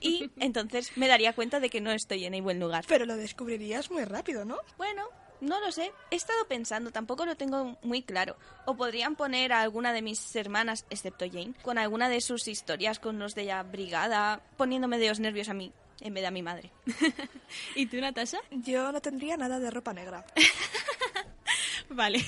Y 0.00 0.30
entonces 0.38 0.92
me 0.96 1.08
daría 1.08 1.34
cuenta 1.34 1.60
de 1.60 1.70
que 1.70 1.80
no 1.80 1.90
estoy 1.92 2.24
en 2.24 2.34
el 2.34 2.42
buen 2.42 2.60
lugar. 2.60 2.84
Pero 2.88 3.06
lo 3.06 3.16
descubrirías 3.16 3.90
muy 3.90 4.04
rápido, 4.04 4.44
¿no? 4.44 4.58
Bueno, 4.76 5.08
no 5.40 5.60
lo 5.60 5.72
sé. 5.72 5.92
He 6.10 6.16
estado 6.16 6.46
pensando, 6.48 6.90
tampoco 6.90 7.26
lo 7.26 7.36
tengo 7.36 7.78
muy 7.82 8.02
claro. 8.02 8.36
O 8.64 8.76
podrían 8.76 9.16
poner 9.16 9.52
a 9.52 9.60
alguna 9.60 9.92
de 9.92 10.02
mis 10.02 10.34
hermanas, 10.36 10.86
excepto 10.90 11.26
Jane, 11.26 11.54
con 11.62 11.78
alguna 11.78 12.08
de 12.08 12.20
sus 12.20 12.48
historias 12.48 12.98
con 12.98 13.18
los 13.18 13.34
de 13.34 13.44
la 13.44 13.62
brigada, 13.62 14.40
poniéndome 14.56 14.98
de 14.98 15.08
los 15.08 15.20
nervios 15.20 15.48
a 15.48 15.54
mí 15.54 15.72
en 16.00 16.14
vez 16.14 16.22
de 16.22 16.26
a 16.26 16.30
mi 16.30 16.42
madre. 16.42 16.70
¿Y 17.74 17.86
tú, 17.86 17.98
Natasha? 18.00 18.38
Yo 18.50 18.92
no 18.92 19.00
tendría 19.00 19.36
nada 19.36 19.58
de 19.58 19.70
ropa 19.70 19.92
negra. 19.92 20.24
Vale. 21.88 22.24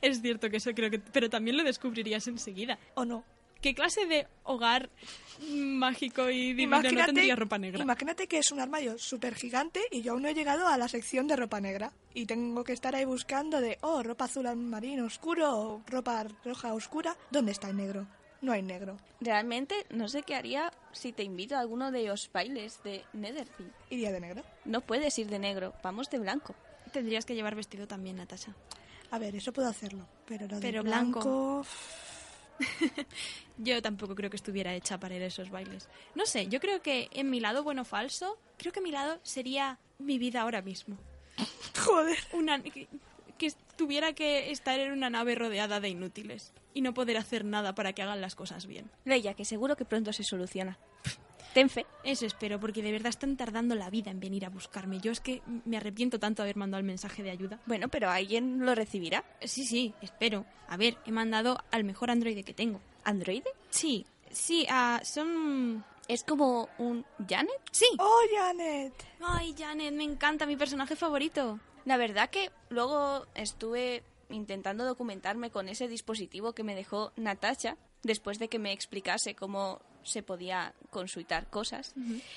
Es 0.00 0.20
cierto 0.20 0.50
que 0.50 0.56
eso 0.56 0.72
creo 0.74 0.90
que... 0.90 0.98
Pero 0.98 1.30
también 1.30 1.56
lo 1.56 1.62
descubrirías 1.62 2.26
enseguida. 2.26 2.78
¿O 2.94 3.04
no? 3.04 3.24
¿Qué 3.60 3.74
clase 3.74 4.06
de 4.06 4.26
hogar 4.44 4.88
mágico 5.48 6.30
y 6.30 6.54
divino 6.54 6.82
no 6.82 7.04
tendría 7.06 7.36
ropa 7.36 7.58
negra? 7.58 7.82
imagínate 7.82 8.26
que 8.26 8.38
es 8.38 8.50
un 8.52 8.60
armario 8.60 8.98
súper 8.98 9.34
gigante 9.34 9.80
y 9.90 10.02
yo 10.02 10.12
aún 10.12 10.22
no 10.22 10.28
he 10.28 10.34
llegado 10.34 10.66
a 10.66 10.78
la 10.78 10.88
sección 10.88 11.26
de 11.26 11.36
ropa 11.36 11.60
negra. 11.60 11.92
Y 12.14 12.26
tengo 12.26 12.64
que 12.64 12.72
estar 12.72 12.94
ahí 12.94 13.04
buscando 13.04 13.60
de, 13.60 13.78
oh, 13.82 14.02
ropa 14.02 14.24
azul 14.24 14.54
marino 14.56 15.04
oscuro 15.04 15.58
o 15.58 15.82
ropa 15.86 16.26
roja 16.44 16.72
oscura. 16.72 17.16
¿Dónde 17.30 17.52
está 17.52 17.68
el 17.68 17.76
negro? 17.76 18.06
No 18.40 18.52
hay 18.52 18.62
negro. 18.62 18.96
Realmente 19.20 19.74
no 19.90 20.08
sé 20.08 20.22
qué 20.22 20.34
haría 20.34 20.72
si 20.92 21.12
te 21.12 21.22
invito 21.22 21.56
a 21.56 21.60
alguno 21.60 21.90
de 21.90 22.06
los 22.06 22.30
bailes 22.32 22.82
de 22.82 23.04
Netherfield. 23.12 23.72
Iría 23.90 24.12
de 24.12 24.20
negro. 24.20 24.42
No 24.64 24.80
puedes 24.80 25.18
ir 25.18 25.28
de 25.28 25.38
negro, 25.38 25.74
vamos 25.82 26.08
de 26.08 26.18
blanco. 26.18 26.54
Tendrías 26.92 27.26
que 27.26 27.34
llevar 27.34 27.54
vestido 27.54 27.86
también, 27.86 28.16
Natasha. 28.16 28.54
A 29.10 29.18
ver, 29.18 29.36
eso 29.36 29.52
puedo 29.52 29.68
hacerlo. 29.68 30.06
Pero 30.24 30.46
lo 30.46 30.56
de 30.56 30.62
Pero 30.62 30.82
blanco... 30.82 31.20
blanco. 31.20 31.66
Yo 33.58 33.82
tampoco 33.82 34.14
creo 34.14 34.30
que 34.30 34.36
estuviera 34.36 34.74
hecha 34.74 34.98
para 34.98 35.16
ir 35.16 35.22
a 35.22 35.26
esos 35.26 35.50
bailes. 35.50 35.88
No 36.14 36.26
sé, 36.26 36.48
yo 36.48 36.60
creo 36.60 36.80
que 36.80 37.08
en 37.12 37.30
mi 37.30 37.40
lado 37.40 37.62
bueno 37.62 37.82
o 37.82 37.84
falso, 37.84 38.38
creo 38.56 38.72
que 38.72 38.80
mi 38.80 38.90
lado 38.90 39.20
sería 39.22 39.78
mi 39.98 40.18
vida 40.18 40.40
ahora 40.40 40.62
mismo. 40.62 40.96
Joder. 41.84 42.18
Una, 42.32 42.62
que, 42.62 42.88
que 43.38 43.52
tuviera 43.76 44.12
que 44.14 44.50
estar 44.50 44.80
en 44.80 44.92
una 44.92 45.10
nave 45.10 45.34
rodeada 45.34 45.80
de 45.80 45.90
inútiles 45.90 46.52
y 46.74 46.80
no 46.80 46.94
poder 46.94 47.16
hacer 47.16 47.44
nada 47.44 47.74
para 47.74 47.92
que 47.92 48.02
hagan 48.02 48.20
las 48.20 48.34
cosas 48.34 48.66
bien. 48.66 48.90
Leia, 49.04 49.34
que 49.34 49.44
seguro 49.44 49.76
que 49.76 49.84
pronto 49.84 50.12
se 50.12 50.24
soluciona. 50.24 50.78
Ten 51.54 51.68
fe. 51.68 51.86
Eso 52.04 52.26
espero, 52.26 52.60
porque 52.60 52.82
de 52.82 52.92
verdad 52.92 53.08
están 53.08 53.36
tardando 53.36 53.74
la 53.74 53.90
vida 53.90 54.10
en 54.10 54.20
venir 54.20 54.44
a 54.44 54.50
buscarme. 54.50 55.00
Yo 55.00 55.10
es 55.10 55.20
que 55.20 55.42
me 55.64 55.76
arrepiento 55.76 56.20
tanto 56.20 56.42
de 56.42 56.48
haber 56.48 56.56
mandado 56.56 56.80
el 56.80 56.86
mensaje 56.86 57.22
de 57.22 57.30
ayuda. 57.30 57.60
Bueno, 57.66 57.88
pero 57.88 58.08
alguien 58.08 58.64
lo 58.64 58.74
recibirá. 58.74 59.24
Sí, 59.42 59.64
sí, 59.64 59.94
espero. 60.00 60.46
A 60.68 60.76
ver, 60.76 60.96
he 61.06 61.12
mandado 61.12 61.58
al 61.70 61.84
mejor 61.84 62.10
androide 62.10 62.44
que 62.44 62.54
tengo. 62.54 62.80
¿Androide? 63.04 63.50
Sí, 63.70 64.06
sí, 64.30 64.66
ah, 64.70 65.00
son... 65.04 65.84
¿Es 66.08 66.24
como 66.24 66.68
un 66.78 67.04
Janet? 67.28 67.60
Sí. 67.70 67.86
¡Oh, 67.98 68.20
Janet! 68.36 68.92
Ay, 69.20 69.54
Janet, 69.56 69.94
me 69.94 70.04
encanta, 70.04 70.44
mi 70.44 70.56
personaje 70.56 70.96
favorito. 70.96 71.60
La 71.84 71.96
verdad 71.96 72.30
que 72.30 72.50
luego 72.68 73.26
estuve 73.34 74.02
intentando 74.28 74.84
documentarme 74.84 75.50
con 75.50 75.68
ese 75.68 75.88
dispositivo 75.88 76.52
que 76.52 76.64
me 76.64 76.74
dejó 76.74 77.12
Natasha 77.16 77.76
después 78.02 78.38
de 78.38 78.48
que 78.48 78.58
me 78.58 78.72
explicase 78.72 79.34
cómo 79.34 79.80
se 80.02 80.22
podía 80.22 80.74
consultar 80.90 81.48
cosas. 81.48 81.94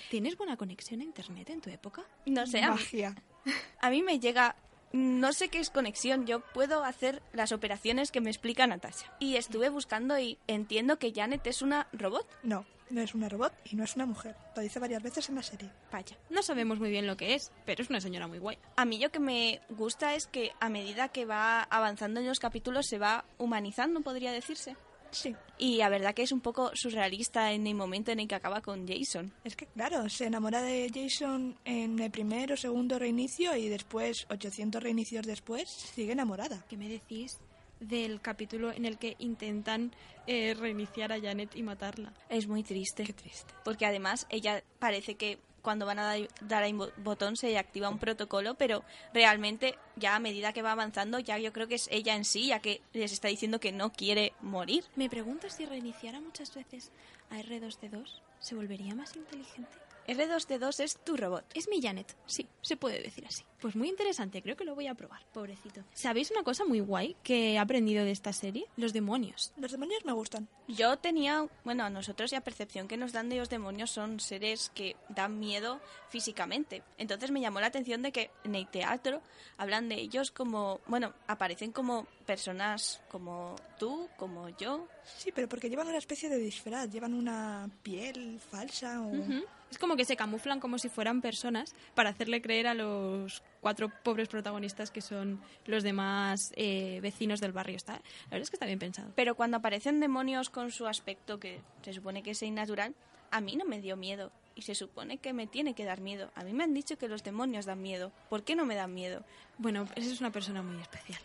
¿Tienes 0.09 0.37
buena 0.37 0.57
conexión 0.57 1.01
a 1.01 1.03
internet 1.03 1.49
en 1.49 1.61
tu 1.61 1.69
época? 1.69 2.03
No 2.25 2.45
sé, 2.45 2.61
a 2.61 2.71
mí, 2.71 2.75
Magia. 2.75 3.15
a 3.81 3.89
mí 3.89 4.03
me 4.03 4.19
llega... 4.19 4.55
No 4.91 5.33
sé 5.33 5.47
qué 5.47 5.57
es 5.57 5.71
conexión, 5.71 6.27
yo 6.27 6.41
puedo 6.41 6.83
hacer 6.83 7.23
las 7.33 7.51
operaciones 7.51 8.11
que 8.11 8.21
me 8.21 8.29
explica 8.29 8.67
Natasha. 8.67 9.11
Y 9.19 9.37
estuve 9.37 9.69
buscando 9.69 10.19
y 10.19 10.37
entiendo 10.45 10.99
que 10.99 11.11
Janet 11.11 11.47
es 11.47 11.63
una 11.63 11.87
robot. 11.93 12.27
No, 12.43 12.63
no 12.93 13.01
es 13.01 13.15
una 13.15 13.27
robot 13.27 13.53
y 13.65 13.75
no 13.75 13.83
es 13.83 13.95
una 13.95 14.05
mujer. 14.05 14.35
Lo 14.55 14.61
dice 14.61 14.79
varias 14.79 15.01
veces 15.01 15.27
en 15.29 15.35
la 15.35 15.41
serie. 15.41 15.71
Vaya. 15.91 16.15
No 16.29 16.43
sabemos 16.43 16.79
muy 16.79 16.91
bien 16.91 17.07
lo 17.07 17.17
que 17.17 17.33
es, 17.33 17.51
pero 17.65 17.81
es 17.81 17.89
una 17.89 17.99
señora 17.99 18.27
muy 18.27 18.37
guay. 18.37 18.59
A 18.75 18.85
mí 18.85 18.99
lo 18.99 19.09
que 19.09 19.19
me 19.19 19.61
gusta 19.69 20.13
es 20.13 20.27
que 20.27 20.51
a 20.59 20.69
medida 20.69 21.09
que 21.09 21.25
va 21.25 21.63
avanzando 21.63 22.19
en 22.19 22.27
los 22.27 22.39
capítulos 22.39 22.85
se 22.87 22.99
va 22.99 23.25
humanizando, 23.39 24.01
podría 24.01 24.31
decirse. 24.31 24.75
Sí. 25.13 25.35
Y 25.57 25.77
la 25.77 25.89
verdad 25.89 26.13
que 26.13 26.23
es 26.23 26.31
un 26.31 26.41
poco 26.41 26.71
surrealista 26.75 27.51
en 27.51 27.67
el 27.67 27.75
momento 27.75 28.11
en 28.11 28.19
el 28.19 28.27
que 28.27 28.35
acaba 28.35 28.61
con 28.61 28.87
Jason. 28.87 29.31
Es 29.43 29.55
que, 29.55 29.67
claro, 29.67 30.09
se 30.09 30.25
enamora 30.25 30.61
de 30.61 30.91
Jason 30.93 31.57
en 31.63 31.99
el 31.99 32.11
primer 32.11 32.51
o 32.51 32.57
segundo 32.57 32.99
reinicio 32.99 33.55
y 33.55 33.69
después, 33.69 34.25
800 34.29 34.81
reinicios 34.81 35.25
después, 35.25 35.69
sigue 35.69 36.11
enamorada. 36.11 36.65
¿Qué 36.67 36.77
me 36.77 36.89
decís 36.89 37.39
del 37.79 38.21
capítulo 38.21 38.71
en 38.71 38.85
el 38.85 38.97
que 38.97 39.15
intentan 39.19 39.93
eh, 40.27 40.53
reiniciar 40.53 41.11
a 41.11 41.21
Janet 41.21 41.55
y 41.55 41.63
matarla? 41.63 42.13
Es 42.29 42.47
muy 42.47 42.63
triste. 42.63 43.03
Qué 43.03 43.13
triste. 43.13 43.53
Porque 43.63 43.85
además 43.85 44.25
ella 44.29 44.63
parece 44.79 45.15
que 45.15 45.39
cuando 45.63 45.87
van 45.87 45.97
a 45.97 46.15
dar, 46.41 46.63
al 46.63 46.93
botón 46.97 47.35
se 47.37 47.57
activa 47.57 47.89
un 47.89 47.97
protocolo, 47.97 48.53
pero 48.53 48.83
realmente 49.13 49.75
ya 49.95 50.15
a 50.15 50.19
medida 50.19 50.53
que 50.53 50.61
va 50.61 50.73
avanzando 50.73 51.17
ya 51.17 51.39
yo 51.39 51.51
creo 51.53 51.67
que 51.67 51.75
es 51.75 51.87
ella 51.91 52.15
en 52.15 52.25
sí, 52.25 52.47
ya 52.47 52.59
que 52.59 52.81
les 52.93 53.11
está 53.11 53.29
diciendo 53.29 53.59
que 53.59 53.71
no 53.71 53.91
quiere 53.91 54.33
morir. 54.41 54.83
Me 54.95 55.09
pregunto 55.09 55.49
si 55.49 55.65
reiniciara 55.65 56.19
muchas 56.21 56.53
veces 56.53 56.91
a 57.31 57.39
R2D2, 57.39 58.21
¿se 58.39 58.55
volvería 58.55 58.93
más 58.93 59.15
inteligente? 59.15 59.71
R2D2 60.07 60.83
es 60.83 60.97
tu 60.97 61.17
robot. 61.17 61.45
Es 61.53 61.69
mi 61.69 61.81
Janet, 61.81 62.15
sí, 62.25 62.47
se 62.61 62.77
puede 62.77 63.01
decir 63.01 63.25
así. 63.25 63.43
Pues 63.61 63.75
muy 63.75 63.87
interesante, 63.87 64.41
creo 64.41 64.57
que 64.57 64.65
lo 64.65 64.75
voy 64.75 64.87
a 64.87 64.93
probar, 64.93 65.21
pobrecito. 65.33 65.83
¿Sabéis 65.93 66.31
una 66.31 66.43
cosa 66.43 66.65
muy 66.65 66.81
guay 66.81 67.15
que 67.23 67.53
he 67.53 67.57
aprendido 67.57 68.03
de 68.03 68.11
esta 68.11 68.33
serie? 68.33 68.65
Los 68.75 68.91
demonios. 68.91 69.53
Los 69.55 69.71
demonios 69.71 70.03
me 70.03 70.11
gustan. 70.11 70.49
Yo 70.67 70.97
tenía, 70.97 71.47
bueno, 71.63 71.85
a 71.85 71.89
nosotros 71.89 72.33
la 72.33 72.41
percepción 72.41 72.87
que 72.89 72.97
nos 72.97 73.13
dan 73.13 73.29
de 73.29 73.37
los 73.37 73.49
demonios 73.49 73.91
son 73.91 74.19
seres 74.19 74.69
que 74.75 74.97
dan 75.07 75.39
miedo 75.39 75.79
físicamente. 76.09 76.83
Entonces 76.97 77.31
me 77.31 77.39
llamó 77.39 77.61
la 77.61 77.67
atención 77.67 78.01
de 78.01 78.11
que 78.11 78.31
en 78.43 78.55
el 78.55 78.67
teatro 78.67 79.21
hablan 79.57 79.87
de 79.87 79.95
ellos 79.95 80.31
como, 80.31 80.81
bueno, 80.87 81.13
aparecen 81.27 81.71
como 81.71 82.05
personas 82.25 83.01
como 83.09 83.55
tú, 83.79 84.09
como 84.17 84.49
yo. 84.49 84.87
Sí, 85.17 85.31
pero 85.33 85.47
porque 85.47 85.69
llevan 85.69 85.87
una 85.87 85.97
especie 85.97 86.27
de 86.29 86.37
disfraz, 86.37 86.89
llevan 86.89 87.13
una 87.13 87.69
piel 87.81 88.39
falsa 88.39 89.01
o... 89.01 89.07
Ujú. 89.07 89.43
Es 89.73 89.79
como 89.79 89.95
que 89.95 90.05
se 90.05 90.15
camuflan 90.15 90.59
como 90.59 90.77
si 90.77 90.87
fueran 90.87 91.19
personas 91.19 91.73
para 91.95 92.11
hacerle 92.11 92.43
creer 92.43 92.67
a 92.67 92.75
los 92.75 93.41
cuatro 93.59 93.91
pobres 94.03 94.27
protagonistas 94.27 94.91
que 94.91 95.01
son 95.01 95.41
los 95.65 95.81
demás 95.81 96.53
eh, 96.55 96.99
vecinos 97.01 97.41
del 97.41 97.53
barrio. 97.53 97.75
Está, 97.75 97.93
la 97.93 98.29
verdad 98.29 98.43
es 98.43 98.51
que 98.51 98.55
está 98.57 98.67
bien 98.67 98.77
pensado. 98.77 99.11
Pero 99.15 99.33
cuando 99.33 99.57
aparecen 99.57 99.99
demonios 99.99 100.51
con 100.51 100.69
su 100.69 100.85
aspecto, 100.85 101.39
que 101.39 101.59
se 101.81 101.91
supone 101.91 102.21
que 102.21 102.31
es 102.31 102.43
innatural, 102.43 102.93
a 103.31 103.41
mí 103.41 103.55
no 103.55 103.65
me 103.65 103.81
dio 103.81 103.97
miedo. 103.97 104.31
Y 104.53 104.61
se 104.61 104.75
supone 104.75 105.17
que 105.17 105.33
me 105.33 105.47
tiene 105.47 105.73
que 105.73 105.85
dar 105.85 106.01
miedo. 106.01 106.29
A 106.35 106.43
mí 106.43 106.53
me 106.53 106.63
han 106.63 106.75
dicho 106.75 106.99
que 106.99 107.07
los 107.07 107.23
demonios 107.23 107.65
dan 107.65 107.81
miedo. 107.81 108.11
¿Por 108.29 108.43
qué 108.43 108.55
no 108.55 108.65
me 108.65 108.75
dan 108.75 108.93
miedo? 108.93 109.25
Bueno, 109.57 109.87
esa 109.95 110.11
es 110.11 110.19
una 110.19 110.31
persona 110.31 110.61
muy 110.61 110.79
especial, 110.79 111.19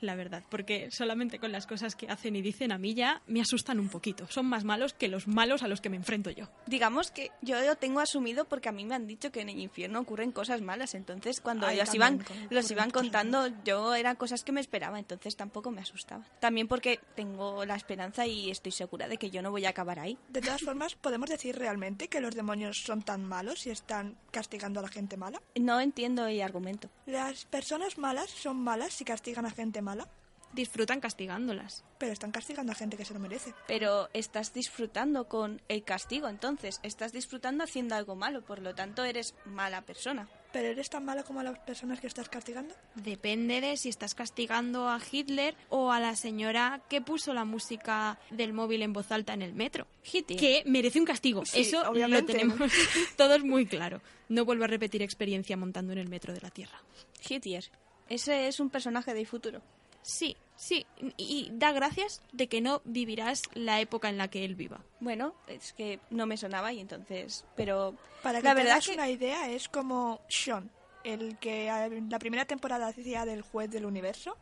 la 0.00 0.14
verdad, 0.14 0.42
porque 0.48 0.88
solamente 0.90 1.38
con 1.38 1.52
las 1.52 1.66
cosas 1.66 1.94
que 1.94 2.08
hacen 2.08 2.36
y 2.36 2.42
dicen 2.42 2.72
a 2.72 2.78
mí 2.78 2.94
ya 2.94 3.22
me 3.26 3.40
asustan 3.40 3.78
un 3.80 3.88
poquito. 3.88 4.26
Son 4.30 4.46
más 4.46 4.64
malos 4.64 4.92
que 4.94 5.08
los 5.08 5.26
malos 5.28 5.62
a 5.62 5.68
los 5.68 5.80
que 5.80 5.88
me 5.90 5.96
enfrento 5.96 6.30
yo. 6.30 6.48
Digamos 6.66 7.10
que 7.10 7.30
yo 7.42 7.60
lo 7.60 7.76
tengo 7.76 8.00
asumido 8.00 8.44
porque 8.46 8.68
a 8.68 8.72
mí 8.72 8.84
me 8.84 8.94
han 8.94 9.06
dicho 9.06 9.30
que 9.32 9.40
en 9.40 9.48
el 9.48 9.58
infierno 9.58 10.00
ocurren 10.00 10.32
cosas 10.32 10.60
malas. 10.62 10.94
Entonces, 10.94 11.40
cuando 11.40 11.66
Ay, 11.66 11.76
los 11.78 11.94
iban, 11.94 12.18
con- 12.18 12.36
los 12.50 12.70
iban 12.70 12.90
contando, 12.90 13.48
yo 13.64 13.94
eran 13.94 14.16
cosas 14.16 14.42
que 14.44 14.52
me 14.52 14.60
esperaba. 14.60 14.98
Entonces 14.98 15.36
tampoco 15.36 15.70
me 15.70 15.80
asustaba. 15.80 16.24
También 16.40 16.68
porque 16.68 17.00
tengo 17.14 17.64
la 17.64 17.76
esperanza 17.76 18.26
y 18.26 18.50
estoy 18.50 18.72
segura 18.72 19.08
de 19.08 19.16
que 19.16 19.30
yo 19.30 19.42
no 19.42 19.50
voy 19.50 19.64
a 19.66 19.70
acabar 19.70 19.98
ahí. 19.98 20.18
De 20.28 20.40
todas 20.40 20.62
formas, 20.62 20.94
¿podemos 20.94 21.28
decir 21.30 21.56
realmente 21.56 22.08
que 22.08 22.20
los 22.20 22.34
demonios 22.34 22.82
son 22.84 23.02
tan 23.02 23.24
malos 23.24 23.66
y 23.66 23.70
están 23.70 24.16
castigando 24.30 24.80
a 24.80 24.82
la 24.84 24.88
gente 24.88 25.16
mala? 25.16 25.40
No 25.58 25.80
entiendo 25.80 26.26
el 26.26 26.40
argumento. 26.42 26.88
Las 27.06 27.44
personas 27.46 27.98
malas 27.98 28.30
son 28.30 28.56
malas 28.62 28.92
si 28.94 29.04
castigan 29.04 29.46
a 29.46 29.50
gente 29.50 29.67
mala, 29.82 30.08
Disfrutan 30.54 30.98
castigándolas. 31.00 31.84
pero 31.98 32.10
están 32.12 32.30
castigando 32.32 32.72
a 32.72 32.74
gente 32.74 32.96
que 32.96 33.04
se 33.04 33.12
lo 33.12 33.20
merece. 33.20 33.52
Pero 33.66 34.08
estás 34.14 34.54
disfrutando 34.54 35.28
con 35.28 35.60
el 35.68 35.84
castigo, 35.84 36.26
entonces 36.26 36.80
estás 36.82 37.12
disfrutando 37.12 37.64
haciendo 37.64 37.94
algo 37.94 38.16
malo, 38.16 38.40
por 38.42 38.60
lo 38.60 38.74
tanto 38.74 39.04
eres 39.04 39.34
mala 39.44 39.82
persona. 39.82 40.26
¿Pero 40.50 40.68
eres 40.68 40.88
tan 40.88 41.04
malo 41.04 41.22
como 41.26 41.42
las 41.42 41.58
personas 41.58 42.00
que 42.00 42.06
estás 42.06 42.30
castigando? 42.30 42.74
Depende 42.94 43.60
de 43.60 43.76
si 43.76 43.90
estás 43.90 44.14
castigando 44.14 44.88
a 44.88 44.98
Hitler 45.12 45.54
o 45.68 45.92
a 45.92 46.00
la 46.00 46.16
señora 46.16 46.80
que 46.88 47.02
puso 47.02 47.34
la 47.34 47.44
música 47.44 48.18
del 48.30 48.54
móvil 48.54 48.80
en 48.80 48.94
voz 48.94 49.12
alta 49.12 49.34
en 49.34 49.42
el 49.42 49.52
metro. 49.52 49.86
Hitler. 50.10 50.38
Que 50.40 50.62
merece 50.64 50.98
un 50.98 51.04
castigo. 51.04 51.44
Sí, 51.44 51.60
Eso 51.60 51.82
obviamente. 51.90 52.32
lo 52.32 52.38
tenemos 52.38 52.72
todos 53.18 53.44
muy 53.44 53.66
claro. 53.66 54.00
No 54.30 54.46
vuelvo 54.46 54.64
a 54.64 54.68
repetir 54.68 55.02
experiencia 55.02 55.58
montando 55.58 55.92
en 55.92 55.98
el 55.98 56.08
metro 56.08 56.32
de 56.32 56.40
la 56.40 56.48
Tierra. 56.48 56.80
Hitler. 57.28 57.70
Ese 58.08 58.48
es 58.48 58.60
un 58.60 58.70
personaje 58.70 59.14
del 59.14 59.26
futuro. 59.26 59.60
Sí, 60.02 60.36
sí. 60.56 60.86
Y 61.16 61.50
da 61.52 61.72
gracias 61.72 62.22
de 62.32 62.48
que 62.48 62.60
no 62.60 62.80
vivirás 62.84 63.42
la 63.54 63.80
época 63.80 64.08
en 64.08 64.16
la 64.16 64.28
que 64.28 64.44
él 64.44 64.54
viva. 64.54 64.80
Bueno, 65.00 65.34
es 65.46 65.72
que 65.74 66.00
no 66.10 66.24
me 66.26 66.36
sonaba 66.36 66.72
y 66.72 66.80
entonces... 66.80 67.44
Pero 67.56 67.94
Para 68.22 68.38
que 68.40 68.44
la 68.44 68.54
te 68.54 68.62
verdad 68.62 68.82
que... 68.82 68.92
una 68.94 69.10
idea, 69.10 69.50
es 69.50 69.68
como 69.68 70.20
Sean, 70.28 70.70
el 71.04 71.36
que 71.38 71.68
en 71.68 72.08
la 72.10 72.18
primera 72.18 72.44
temporada 72.46 72.86
hacía 72.88 73.24
del 73.26 73.42
juez 73.42 73.70
del 73.70 73.84
universo, 73.84 74.36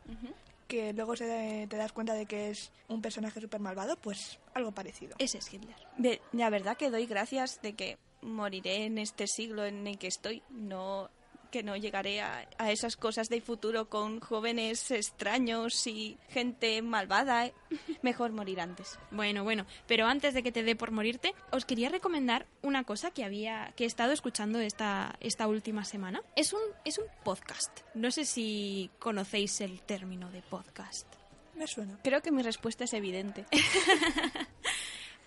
que 0.67 0.93
luego 0.93 1.15
se, 1.15 1.65
te 1.69 1.75
das 1.77 1.91
cuenta 1.91 2.13
de 2.13 2.25
que 2.25 2.49
es 2.51 2.71
un 2.87 3.01
personaje 3.01 3.41
súper 3.41 3.59
malvado, 3.59 3.97
pues 3.97 4.39
algo 4.53 4.71
parecido. 4.71 5.15
Ese 5.19 5.39
es 5.39 5.53
Hitler. 5.53 5.75
de- 5.97 6.21
la 6.33 6.49
verdad 6.49 6.77
que 6.77 6.89
doy 6.91 7.05
gracias 7.07 7.61
de 7.61 7.73
que 7.73 7.97
moriré 8.21 8.85
en 8.85 8.97
este 8.97 9.27
siglo 9.27 9.65
en 9.65 9.85
el 9.87 9.97
que 9.97 10.07
estoy. 10.07 10.43
No 10.49 11.09
que 11.47 11.63
no 11.63 11.75
llegaré 11.75 12.21
a, 12.21 12.47
a 12.57 12.71
esas 12.71 12.95
cosas 12.95 13.29
del 13.29 13.41
futuro 13.41 13.89
con 13.89 14.19
jóvenes 14.19 14.91
extraños 14.91 15.87
y 15.87 16.17
gente 16.29 16.81
malvada. 16.81 17.51
Mejor 18.01 18.31
morir 18.31 18.61
antes. 18.61 18.97
Bueno, 19.11 19.43
bueno, 19.43 19.65
pero 19.87 20.05
antes 20.05 20.33
de 20.33 20.43
que 20.43 20.51
te 20.51 20.63
dé 20.63 20.75
por 20.75 20.91
morirte, 20.91 21.33
os 21.51 21.65
quería 21.65 21.89
recomendar 21.89 22.45
una 22.61 22.83
cosa 22.83 23.11
que 23.11 23.23
había 23.23 23.73
que 23.75 23.83
he 23.83 23.87
estado 23.87 24.11
escuchando 24.11 24.59
esta 24.59 25.15
esta 25.19 25.47
última 25.47 25.85
semana. 25.85 26.21
Es 26.35 26.53
un 26.53 26.61
es 26.85 26.97
un 26.97 27.05
podcast. 27.23 27.79
No 27.93 28.11
sé 28.11 28.25
si 28.25 28.89
conocéis 28.99 29.61
el 29.61 29.81
término 29.81 30.31
de 30.31 30.41
podcast. 30.41 31.07
Me 31.55 31.65
suena. 31.65 31.99
Creo 32.03 32.21
que 32.21 32.31
mi 32.31 32.43
respuesta 32.43 32.83
es 32.83 32.93
evidente. 32.93 33.45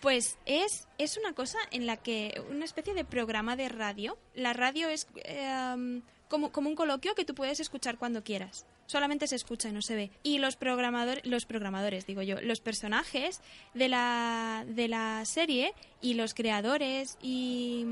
Pues 0.01 0.39
es, 0.47 0.89
es 0.99 1.17
una 1.17 1.35
cosa 1.35 1.59
en 1.71 1.87
la 1.87 1.97
que 1.97 2.43
una 2.51 2.65
especie 2.65 2.95
de 2.95 3.05
programa 3.05 3.57
de 3.57 3.69
radio. 3.69 4.17
La 4.35 4.53
radio 4.53 4.89
es 4.89 5.07
eh, 5.25 6.01
como, 6.29 6.53
como 6.53 6.71
un 6.71 6.75
coloquio 6.75 7.15
que 7.15 7.25
tú 7.25 7.35
puedes 7.35 7.61
escuchar 7.61 7.99
cuando 7.99 8.25
quieras. 8.25 8.65
Solamente 8.87 9.27
se 9.27 9.37
escucha 9.37 9.69
y 9.69 9.73
no 9.73 9.83
se 9.83 9.95
ve. 9.95 10.11
Y 10.23 10.39
los 10.39 10.57
programadores, 10.57 11.25
los 11.27 11.45
programadores, 11.45 12.07
digo 12.07 12.23
yo, 12.23 12.41
los 12.41 12.61
personajes 12.61 13.41
de 13.75 13.89
la, 13.89 14.65
de 14.67 14.89
la 14.89 15.25
serie 15.27 15.75
y 16.01 16.15
los 16.15 16.35
creadores 16.35 17.19
y, 17.23 17.85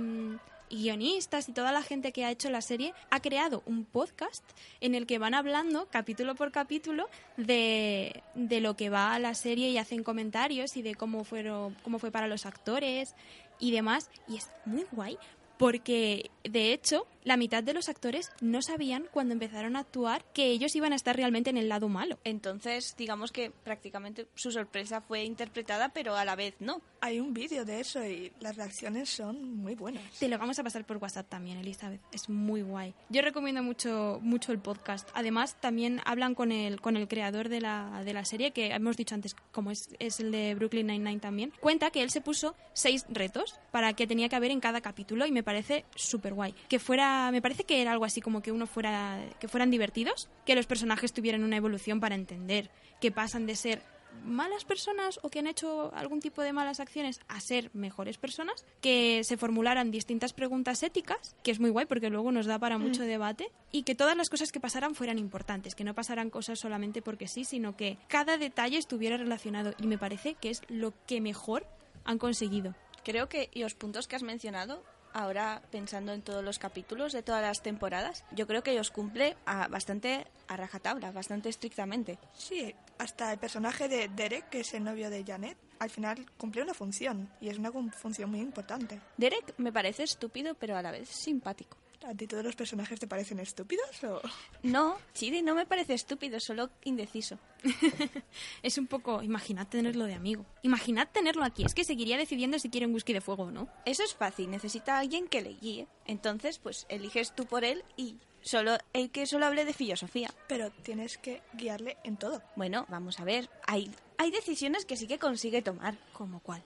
guionistas 0.70 1.48
y 1.48 1.52
toda 1.52 1.72
la 1.72 1.83
gente 1.83 2.12
que 2.12 2.24
ha 2.24 2.31
hecho 2.31 2.50
la 2.50 2.61
serie 2.61 2.94
ha 3.11 3.20
creado 3.20 3.62
un 3.66 3.85
podcast 3.85 4.44
en 4.81 4.94
el 4.94 5.07
que 5.07 5.18
van 5.18 5.35
hablando 5.35 5.88
capítulo 5.90 6.35
por 6.35 6.52
capítulo 6.52 7.09
de, 7.37 8.22
de 8.35 8.61
lo 8.61 8.76
que 8.76 8.90
va 8.90 9.14
a 9.14 9.18
la 9.18 9.35
serie 9.35 9.70
y 9.70 9.78
hacen 9.78 10.02
comentarios 10.02 10.76
y 10.76 10.83
de 10.83 10.94
cómo, 10.94 11.24
fueron, 11.24 11.76
cómo 11.83 11.98
fue 11.98 12.11
para 12.11 12.28
los 12.28 12.46
actores 12.46 13.14
y 13.59 13.72
demás. 13.72 14.11
Y 14.28 14.37
es 14.37 14.50
muy 14.64 14.87
guay 14.92 15.18
porque 15.59 16.31
de 16.44 16.73
hecho 16.73 17.07
la 17.29 17.37
mitad 17.37 17.62
de 17.62 17.75
los 17.75 17.90
actores 17.90 18.31
no 18.40 18.62
sabían 18.62 19.07
cuando 19.12 19.35
empezaron 19.35 19.77
a 19.77 19.81
actuar 19.81 20.25
que 20.33 20.47
ellos 20.47 20.75
iban 20.75 20.94
a 20.94 20.97
estar 20.97 21.14
realmente 21.14 21.51
en 21.51 21.59
el 21.59 21.68
lado 21.68 21.90
malo. 21.90 22.18
Entonces, 22.25 22.94
digamos 22.97 23.33
que 23.33 23.51
prácticamente 23.51 24.27
su 24.35 24.51
sorpresa 24.51 25.03
fue 25.03 25.25
interpretada, 25.25 25.90
pero 25.90 26.16
a 26.16 26.25
la 26.25 26.37
vez 26.37 26.55
no. 26.59 26.81
Hay 27.03 27.21
un 27.21 27.35
vídeo 27.35 27.66
de 27.66 27.81
eso 27.81 28.03
y 28.03 28.33
las 28.40 28.57
reacciones 28.57 29.11
son 29.11 29.57
muy 29.57 29.75
buenas. 29.75 30.03
Te 30.18 30.29
lo 30.29 30.38
vamos 30.38 30.59
a 30.59 30.64
pasar 30.64 30.87
por 30.87 30.97
WhatsApp 30.97 31.29
también, 31.29 31.59
Elizabeth. 31.59 32.01
Es 32.12 32.31
muy 32.31 32.62
guay. 32.62 32.94
Yo 33.11 33.21
recomiendo 33.21 33.62
mucho, 33.62 34.21
mucho 34.23 34.53
el 34.53 34.59
podcast. 34.59 35.09
Además, 35.12 35.57
también 35.61 36.01
hablan 36.07 36.35
con 36.35 36.51
el, 36.51 36.81
con 36.81 36.97
el 36.97 37.09
creador 37.09 37.51
de 37.51 37.61
la, 37.61 38.03
de 38.07 38.14
la 38.14 38.25
serie, 38.25 38.53
que 38.53 38.68
hemos 38.68 38.97
dicho 38.97 39.14
antes, 39.14 39.37
como 39.53 39.71
es, 39.71 39.90
es 39.99 40.18
el 40.21 40.33
de 40.33 40.55
Brooklyn 40.55 40.87
Nine-Nine 40.87 41.21
también. 41.21 41.53
Cuenta 41.61 41.90
que 41.90 42.03
él 42.03 42.11
se 42.11 42.23
puso 42.23 42.57
seis 42.73 43.05
retos 43.11 43.61
para 43.71 43.92
que 43.92 44.07
tenía 44.07 44.31
que 44.31 44.37
haber 44.37 44.51
en 44.51 44.61
cada 44.61 44.81
capítulo 44.81 45.27
y 45.27 45.33
me 45.33 45.42
parece 45.49 45.87
súper 45.95 46.35
guay. 46.35 46.55
Que 46.69 46.79
fuera 46.79 47.31
me 47.33 47.41
parece 47.41 47.65
que 47.65 47.81
era 47.81 47.93
algo 47.93 48.05
así 48.05 48.21
como 48.21 48.43
que 48.43 48.53
uno 48.53 48.67
fuera, 48.67 49.19
que 49.41 49.49
fueran 49.49 49.71
divertidos, 49.71 50.29
que 50.45 50.55
los 50.55 50.67
personajes 50.67 51.15
tuvieran 51.15 51.43
una 51.43 51.57
evolución 51.57 52.01
para 52.01 52.15
entender 52.15 52.71
que 53.01 53.11
pasan 53.11 53.47
de 53.47 53.57
ser 53.57 53.81
malas 54.25 54.67
personas 54.67 55.21
o 55.23 55.31
que 55.31 55.39
han 55.39 55.47
hecho 55.47 55.91
algún 55.95 56.21
tipo 56.21 56.43
de 56.43 56.53
malas 56.53 56.81
acciones 56.81 57.21
a 57.29 57.41
ser 57.41 57.71
mejores 57.73 58.19
personas, 58.19 58.67
que 58.83 59.23
se 59.25 59.39
formularan 59.39 59.91
distintas 59.91 60.35
preguntas 60.35 60.83
éticas, 60.83 61.35
que 61.43 61.51
es 61.51 61.61
muy 61.61 61.71
guay 61.71 61.87
porque 61.87 62.11
luego 62.11 62.31
nos 62.31 62.45
da 62.45 62.59
para 62.59 62.77
mucho 62.77 63.05
debate, 63.05 63.51
y 63.73 63.85
que 63.85 63.95
todas 63.95 64.17
las 64.17 64.29
cosas 64.29 64.53
que 64.53 64.61
pasaran 64.61 64.95
fueran 64.95 65.19
importantes, 65.19 65.75
que 65.75 65.85
no 65.85 65.95
pasaran 65.95 66.29
cosas 66.29 66.59
solamente 66.59 67.01
porque 67.01 67.27
sí, 67.27 67.45
sino 67.45 67.75
que 67.75 67.97
cada 68.09 68.37
detalle 68.37 68.77
estuviera 68.77 69.17
relacionado 69.17 69.73
y 69.79 69.87
me 69.87 69.99
parece 69.99 70.35
que 70.35 70.51
es 70.51 70.61
lo 70.69 70.93
que 71.07 71.23
mejor 71.23 71.67
han 72.05 72.19
conseguido. 72.19 72.75
Creo 73.05 73.29
que 73.29 73.51
los 73.55 73.75
puntos 73.75 74.09
que 74.09 74.17
has 74.17 74.23
mencionado 74.23 74.83
ahora 75.12 75.62
pensando 75.71 76.12
en 76.12 76.23
todos 76.23 76.44
los 76.44 76.59
capítulos 76.59 77.12
de 77.12 77.23
todas 77.23 77.42
las 77.42 77.62
temporadas, 77.62 78.25
yo 78.33 78.47
creo 78.47 78.62
que 78.62 78.73
ellos 78.73 78.90
cumple 78.90 79.37
a, 79.47 79.68
bastante 79.68 80.27
a 80.49 80.57
rajatabla, 80.57 81.12
bastante 81.12 81.49
estrictamente. 81.49 82.18
Sí, 82.33 82.75
hasta 82.99 83.33
el 83.33 83.38
personaje 83.38 83.88
de 83.88 84.09
Derek, 84.09 84.49
que 84.49 84.61
es 84.61 84.75
el 84.75 84.85
novio 84.85 85.11
de 85.11 85.25
Janet, 85.25 85.57
al 85.79 85.90
final 85.90 86.27
cumple 86.37 86.62
una 86.62 86.75
función 86.75 87.31
y 87.40 87.49
es 87.49 87.59
una 87.59 87.71
función 87.73 88.31
muy 88.31 88.40
importante. 88.40 89.01
Derek 89.16 89.55
me 89.59 89.73
parece 89.73 90.03
estúpido, 90.03 90.55
pero 90.55 90.77
a 90.77 90.83
la 90.83 90.90
vez 90.90 91.09
simpático. 91.09 91.77
¿A 92.07 92.15
ti 92.15 92.27
todos 92.27 92.45
los 92.45 92.55
personajes 92.55 93.01
te 93.01 93.07
parecen 93.07 93.41
estúpidos 93.41 94.05
o...? 94.05 94.21
No, 94.63 94.99
Chidi 95.15 95.43
no 95.43 95.55
me 95.55 95.67
parece 95.67 95.95
estúpido, 95.95 96.39
solo 96.39 96.71
indeciso. 96.85 97.39
es 98.63 98.79
un 98.79 98.87
poco... 98.87 99.23
Imaginad 99.23 99.67
tenerlo 99.67 100.05
de 100.05 100.15
amigo. 100.15 100.47
Imaginad 100.63 101.09
tenerlo 101.13 101.45
aquí. 101.45 101.65
Es 101.65 101.75
que 101.75 101.85
seguiría 101.85 102.17
decidiendo 102.17 102.59
si 102.59 102.71
quiere 102.71 102.87
un 102.87 102.95
whisky 102.95 103.13
de 103.13 103.21
fuego 103.21 103.45
o 103.45 103.51
no. 103.51 103.69
Eso 103.85 104.05
es 104.05 104.15
fácil. 104.15 104.51
Necesita 104.51 104.97
a 104.97 105.01
alguien 105.01 105.27
que 105.27 105.43
le 105.43 105.55
guíe. 105.55 105.89
Entonces, 106.07 106.59
pues, 106.59 106.87
eliges 106.89 107.35
tú 107.35 107.47
por 107.47 107.65
él 107.65 107.85
y 107.97 108.17
solo 108.43 108.79
el 108.93 109.11
que 109.11 109.27
solo 109.27 109.47
hable 109.47 109.65
de 109.65 109.73
filosofía. 109.73 110.31
Pero 110.47 110.71
tienes 110.71 111.19
que 111.19 111.43
guiarle 111.55 111.97
en 112.05 112.17
todo. 112.17 112.43
Bueno, 112.55 112.87
vamos 112.89 113.19
a 113.19 113.25
ver. 113.25 113.51
Hay, 113.67 113.91
hay 114.19 114.31
decisiones 114.31 114.85
que 114.85 114.97
sí 114.97 115.09
que 115.09 115.19
consigue 115.19 115.63
tomar. 115.63 115.99
¿Como 116.13 116.41
cuál? 116.41 116.63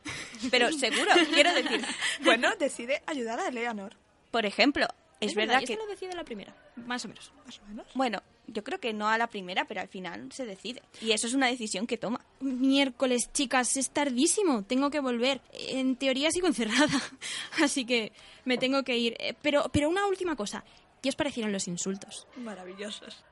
Pero 0.51 0.71
seguro, 0.73 1.11
quiero 1.33 1.55
decir. 1.55 1.85
Bueno, 2.23 2.55
decide 2.59 3.03
ayudar 3.07 3.41
a 3.41 3.49
Eleanor. 3.49 3.97
Por 4.31 4.47
ejemplo, 4.47 4.87
es, 5.27 5.35
verdad, 5.35 5.63
que... 5.65 5.77
lo 5.77 5.87
decide 5.87 6.15
la 6.15 6.25
primera, 6.25 6.55
más 6.77 7.05
o 7.05 7.09
menos. 7.09 7.33
Más 7.45 7.59
o 7.61 7.65
menos. 7.67 7.87
Bueno, 7.95 8.23
yo 8.47 8.65
creo 8.65 8.81
que 8.81 8.93
no 8.93 9.09
a 9.09 9.19
la 9.19 9.29
primera, 9.29 9.65
pero 9.67 9.81
al 9.81 9.89
final 9.89 10.31
se 10.33 10.45
decide. 10.45 10.83
Y 11.01 11.13
eso 11.13 11.27
es 11.27 11.35
una 11.35 11.47
decisión 11.47 11.87
que 11.87 11.97
toma. 11.97 12.25
Miércoles, 12.41 13.31
chicas, 13.33 13.77
es 13.77 13.91
tardísimo. 13.91 14.65
Tengo 14.65 14.91
que 14.91 15.01
volver. 15.01 15.41
En 15.53 15.97
teoría 15.97 16.31
sigo 16.31 16.47
encerrada. 16.47 17.01
Así 17.63 17.85
que 17.85 18.13
me 18.45 18.59
tengo 18.59 18.83
que 18.83 18.97
ir. 18.97 19.17
Eh, 19.19 19.35
pero, 19.41 19.71
pero 19.73 19.89
una 19.89 20.07
última 20.07 20.37
cosa. 20.37 20.65
¿Qué 21.01 21.09
os 21.09 21.17
parecieron 21.17 21.53
los 21.53 21.67
insultos? 21.67 22.27
Maravillosos. 22.37 23.25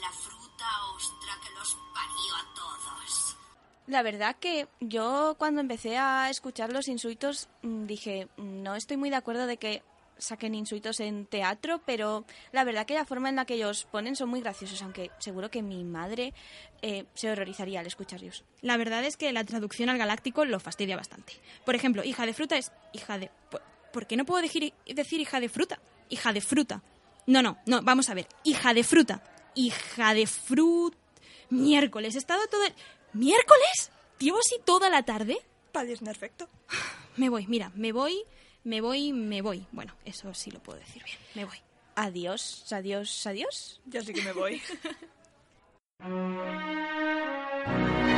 la 0.00 0.12
fruta, 0.12 0.66
ostra, 0.96 1.32
que 1.42 1.58
los 1.58 1.76
parió 1.94 2.34
a 2.36 2.54
todos. 2.54 3.36
La 3.88 4.02
verdad 4.02 4.36
que 4.38 4.68
yo 4.80 5.34
cuando 5.38 5.60
empecé 5.60 5.96
a 5.96 6.30
escuchar 6.30 6.72
los 6.72 6.88
insultos 6.88 7.48
mm, 7.62 7.86
dije, 7.86 8.28
mm, 8.36 8.62
no 8.62 8.74
estoy 8.76 8.96
muy 8.96 9.10
de 9.10 9.16
acuerdo 9.16 9.46
de 9.46 9.56
que 9.56 9.82
saquen 10.18 10.54
insultos 10.54 11.00
en 11.00 11.26
teatro, 11.26 11.80
pero 11.86 12.24
la 12.52 12.64
verdad 12.64 12.86
que 12.86 12.94
la 12.94 13.04
forma 13.04 13.28
en 13.28 13.36
la 13.36 13.44
que 13.44 13.54
ellos 13.54 13.86
ponen 13.90 14.16
son 14.16 14.28
muy 14.28 14.40
graciosos, 14.40 14.82
aunque 14.82 15.10
seguro 15.18 15.50
que 15.50 15.62
mi 15.62 15.84
madre 15.84 16.34
eh, 16.82 17.04
se 17.14 17.30
horrorizaría 17.30 17.80
al 17.80 17.86
escucharlos. 17.86 18.44
La 18.60 18.76
verdad 18.76 19.04
es 19.04 19.16
que 19.16 19.32
la 19.32 19.44
traducción 19.44 19.88
al 19.88 19.98
galáctico 19.98 20.44
lo 20.44 20.60
fastidia 20.60 20.96
bastante. 20.96 21.34
Por 21.64 21.74
ejemplo, 21.74 22.04
hija 22.04 22.26
de 22.26 22.34
fruta 22.34 22.56
es 22.56 22.72
hija 22.92 23.18
de... 23.18 23.30
¿Por, 23.92 24.06
qué 24.06 24.16
no 24.16 24.24
puedo 24.24 24.42
decir, 24.42 24.72
decir 24.86 25.20
hija 25.20 25.40
de 25.40 25.48
fruta? 25.48 25.80
Hija 26.08 26.32
de 26.32 26.40
fruta. 26.40 26.82
No, 27.26 27.42
no, 27.42 27.58
no, 27.66 27.82
vamos 27.82 28.10
a 28.10 28.14
ver. 28.14 28.26
Hija 28.44 28.74
de 28.74 28.84
fruta. 28.84 29.22
Hija 29.54 30.14
de 30.14 30.26
fruta. 30.26 30.96
Miércoles, 31.50 32.14
he 32.14 32.18
estado 32.18 32.46
todo 32.48 32.64
el... 32.64 32.74
¿Miércoles? 33.14 33.90
¿Llevo 34.18 34.38
así 34.38 34.56
toda 34.64 34.90
la 34.90 35.02
tarde? 35.02 35.38
Padre 35.72 35.94
es 35.94 36.00
perfecto. 36.00 36.48
Me 37.16 37.28
voy, 37.28 37.46
mira, 37.46 37.72
me 37.74 37.92
voy 37.92 38.22
me 38.68 38.82
voy, 38.82 39.12
me 39.14 39.40
voy. 39.40 39.66
Bueno, 39.72 39.94
eso 40.04 40.32
sí 40.34 40.50
lo 40.50 40.60
puedo 40.60 40.78
decir 40.78 41.02
bien. 41.02 41.16
Me 41.34 41.44
voy. 41.46 41.56
Adiós, 41.96 42.70
adiós, 42.70 43.26
adiós. 43.26 43.80
Yo 43.86 44.02
sí 44.02 44.12
que 44.12 44.22
me 44.22 44.32
voy. 44.32 44.60